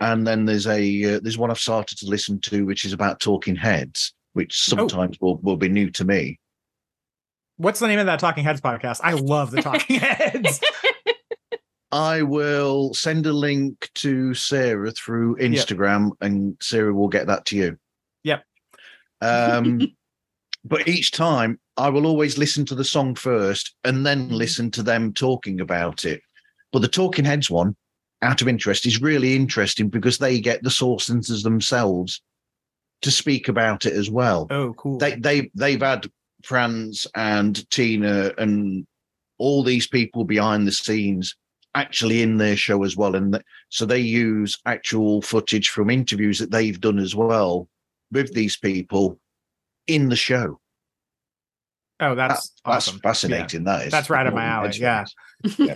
[0.00, 3.20] And then there's a uh, there's one I've started to listen to, which is about
[3.20, 6.38] Talking Heads, which sometimes will will be new to me.
[7.56, 10.60] what's the name of that talking heads podcast i love the talking heads
[11.92, 17.56] I will send a link to Sarah through Instagram, and Sarah will get that to
[17.56, 17.78] you.
[18.24, 18.44] Yep.
[19.22, 19.92] Um,
[20.64, 24.82] but each time, I will always listen to the song first, and then listen to
[24.82, 26.20] them talking about it.
[26.72, 27.76] But the Talking Heads one,
[28.20, 32.20] out of interest, is really interesting because they get the source singers themselves
[33.06, 34.46] to speak about it as well.
[34.50, 36.06] oh cool They they they've had
[36.44, 38.86] Frantz and Tina and
[39.38, 41.34] all these people behind the scenes
[41.74, 46.38] actually in their show as well, and th- so they use actual footage from interviews
[46.38, 47.68] that they've done as well
[48.12, 49.18] with these people
[49.86, 50.58] in the show.
[52.00, 53.00] oh that's That- that's awesome.
[53.00, 53.64] fascinating.
[53.64, 55.04] That is That's right up my alley, yeah.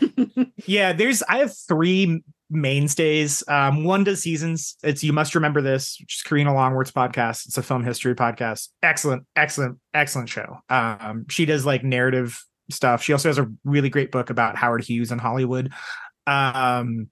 [0.66, 3.42] yeah there's i have three mainstays.
[3.48, 7.46] Um one does seasons it's you must remember this which is karina longworth's podcast.
[7.46, 8.68] It's a film history podcast.
[8.82, 10.59] Excellent excellent excellent show.
[10.68, 13.03] Um she does like narrative stuff.
[13.03, 15.72] She also has a really great book about howard hughes and hollywood.
[16.26, 17.09] Um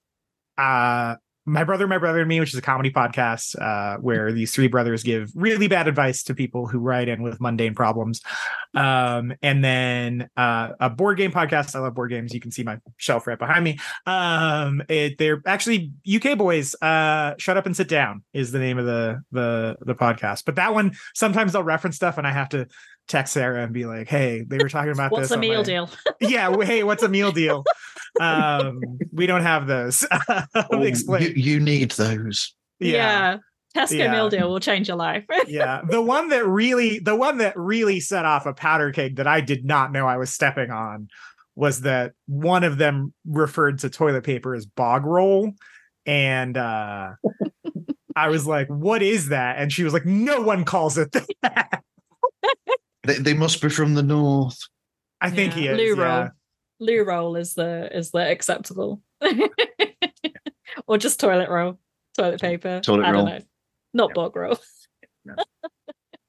[0.57, 1.17] uh
[1.49, 4.69] my brother, my brother and me, which is a comedy podcast uh, where these three
[4.69, 8.21] brothers give really bad advice to people who write in with mundane problems.
[8.75, 11.75] Um, and then uh, a board game podcast.
[11.75, 12.35] I love board games.
[12.35, 13.79] You can see my shelf right behind me.
[14.07, 16.75] Um, it, they're actually UK boys.
[16.81, 20.45] Uh, Shut up and sit down is the name of the the the podcast.
[20.45, 22.67] But that one sometimes they'll reference stuff, and I have to
[23.09, 25.65] text Sarah and be like, "Hey, they were talking about What's this." a meal my-
[25.65, 25.91] deal?
[26.21, 27.65] yeah, hey, what's a meal deal?
[28.21, 28.81] Um,
[29.13, 30.07] we don't have those.
[30.71, 31.23] Oh, Explain.
[31.23, 32.55] you, you need those.
[32.81, 33.39] Yeah.
[33.77, 34.13] Tesco Yeah.
[34.13, 35.25] meal deal will change your life.
[35.47, 39.27] yeah the one that really the one that really set off a powder keg that
[39.27, 41.09] i did not know i was stepping on
[41.55, 45.53] was that one of them referred to toilet paper as bog roll
[46.07, 47.11] and uh
[48.17, 51.83] i was like what is that and she was like no one calls it that
[53.05, 54.59] They, they must be from the north.
[55.21, 56.29] i think he is loo yeah.
[56.81, 56.87] Roll.
[56.87, 59.01] Loo roll is the is the acceptable.
[60.87, 61.79] or just toilet roll,
[62.17, 62.81] toilet paper.
[62.81, 63.27] Toilet I roll.
[63.27, 63.45] don't know.
[63.95, 64.59] Not bog roll.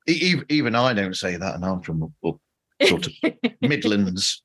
[0.07, 2.35] E- e- Even I don't say that, and I'm from up,
[2.83, 3.13] sort of
[3.61, 4.41] Midlands.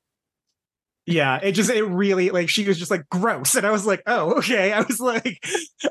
[1.07, 4.03] yeah it just it really like she was just like gross and i was like
[4.07, 5.39] oh okay i was like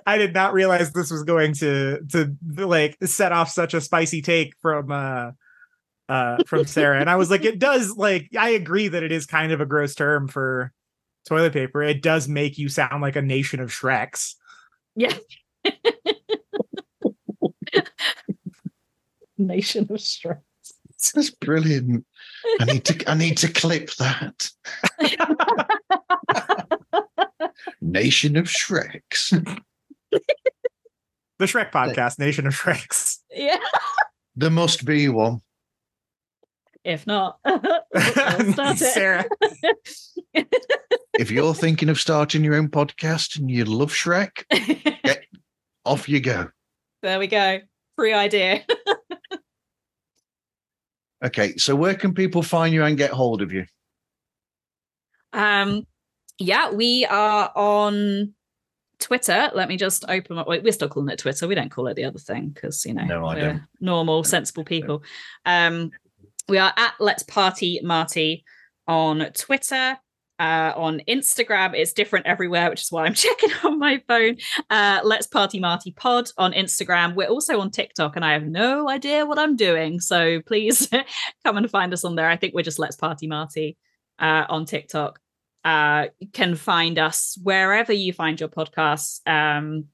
[0.07, 2.35] i did not realize this was going to to
[2.65, 5.29] like set off such a spicy take from uh
[6.09, 9.25] uh from sarah and i was like it does like i agree that it is
[9.25, 10.71] kind of a gross term for
[11.27, 14.35] toilet paper it does make you sound like a nation of shreks
[14.95, 15.13] Yeah.
[19.37, 20.37] Nation of stress.
[21.13, 22.05] That's brilliant.
[22.59, 23.09] I need to.
[23.09, 24.49] I need to clip that.
[27.81, 29.31] Nation of Shreks.
[30.11, 33.57] the shrek podcast nation of shreks Yeah.
[34.35, 35.41] There must be one.
[36.83, 37.59] If not, we'll
[38.53, 38.93] start it.
[38.93, 39.25] sarah
[41.17, 44.43] If you're thinking of starting your own podcast and you love Shrek,
[45.85, 46.49] off you go.
[47.01, 47.59] there we go.
[47.95, 48.65] Free idea.
[51.23, 53.65] Okay, so where can people find you and get hold of you?
[55.31, 55.87] Um,
[56.37, 58.33] yeah, we are on
[58.99, 59.49] Twitter.
[59.55, 60.47] Let me just open up.
[60.47, 61.47] We're still calling it Twitter.
[61.47, 63.61] We don't call it the other thing because you know No, I we're don't.
[63.79, 65.03] normal, sensible people.
[65.45, 65.91] Um,
[66.47, 68.43] we are at Let's Party Marty
[68.87, 69.97] on Twitter.
[70.39, 74.37] Uh, on Instagram, it's different everywhere, which is why I'm checking on my phone.
[74.69, 77.15] Uh, Let's Party Marty Pod on Instagram.
[77.15, 79.99] We're also on TikTok, and I have no idea what I'm doing.
[79.99, 80.89] So please
[81.45, 82.27] come and find us on there.
[82.27, 83.77] I think we're just Let's Party Marty
[84.19, 85.19] uh, on TikTok.
[85.63, 89.25] Uh, you can find us wherever you find your podcasts.
[89.25, 89.85] Um,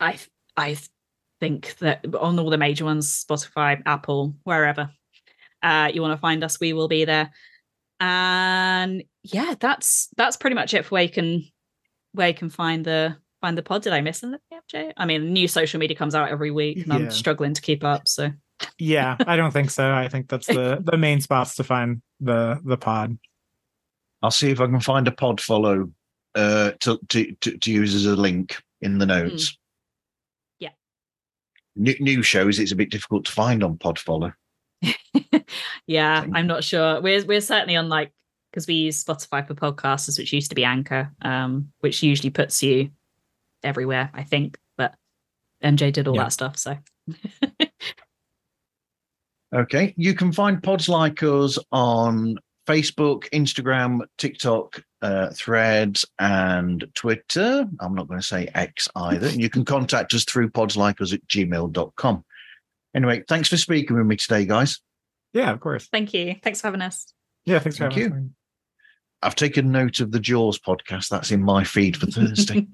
[0.00, 0.18] I
[0.56, 0.78] I
[1.40, 4.88] think that on all the major ones, Spotify, Apple, wherever
[5.62, 7.30] uh, you want to find us, we will be there.
[8.00, 11.44] And yeah, that's that's pretty much it for where you can
[12.12, 13.82] where you can find the find the pod.
[13.82, 14.92] Did I miss anything, MJ?
[14.96, 16.94] I mean, new social media comes out every week, and Yeah.
[16.94, 18.08] I'm struggling to keep up.
[18.08, 18.30] So
[18.78, 22.60] yeah i don't think so i think that's the the main spots to find the
[22.64, 23.18] the pod
[24.22, 25.90] I'll see if I can find a pod follow
[26.34, 29.58] uh, to, to, to, to use as a link in the notes.
[30.60, 30.70] Yeah.
[31.74, 34.32] New, new shows, it's a bit difficult to find on pod follow.
[35.86, 37.00] yeah, I'm not sure.
[37.00, 38.12] We're we're certainly on like
[38.50, 42.62] because we use Spotify for podcasters, which used to be Anchor, um, which usually puts
[42.62, 42.90] you
[43.62, 44.58] everywhere, I think.
[44.76, 44.94] But
[45.64, 46.24] MJ did all Yeah.
[46.24, 46.76] that stuff, so
[49.54, 49.92] Okay.
[49.96, 57.66] You can find pods like us on Facebook, Instagram, TikTok, uh, Threads, and Twitter.
[57.80, 59.28] I'm not going to say X either.
[59.28, 62.24] You can contact us through podslikeus at gmail.com.
[62.94, 64.80] Anyway, thanks for speaking with me today, guys.
[65.32, 66.36] yeah of course thank you.
[66.42, 67.12] Thanks for having us.
[67.46, 68.18] yeah thanks for Thank having you.
[68.26, 68.30] us
[69.24, 71.08] I've taken note of the Jaws podcast.
[71.08, 72.66] That's in my feed for Thursday.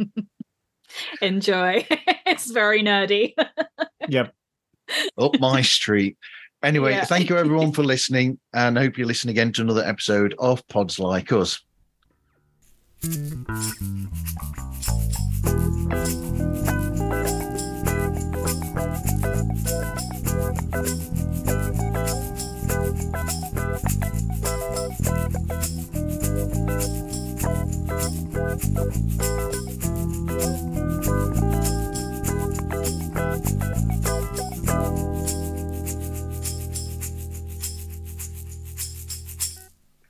[1.20, 1.86] Enjoy.
[2.26, 3.34] it's very nerdy.
[4.08, 4.32] yep
[5.18, 6.16] Up my street.
[6.62, 7.04] Anyway, Yeah.
[7.04, 10.66] thank you everyone for listening, and I hope you listen again to another episode of
[10.68, 11.60] Pods Like Us.
[20.70, 21.08] Thank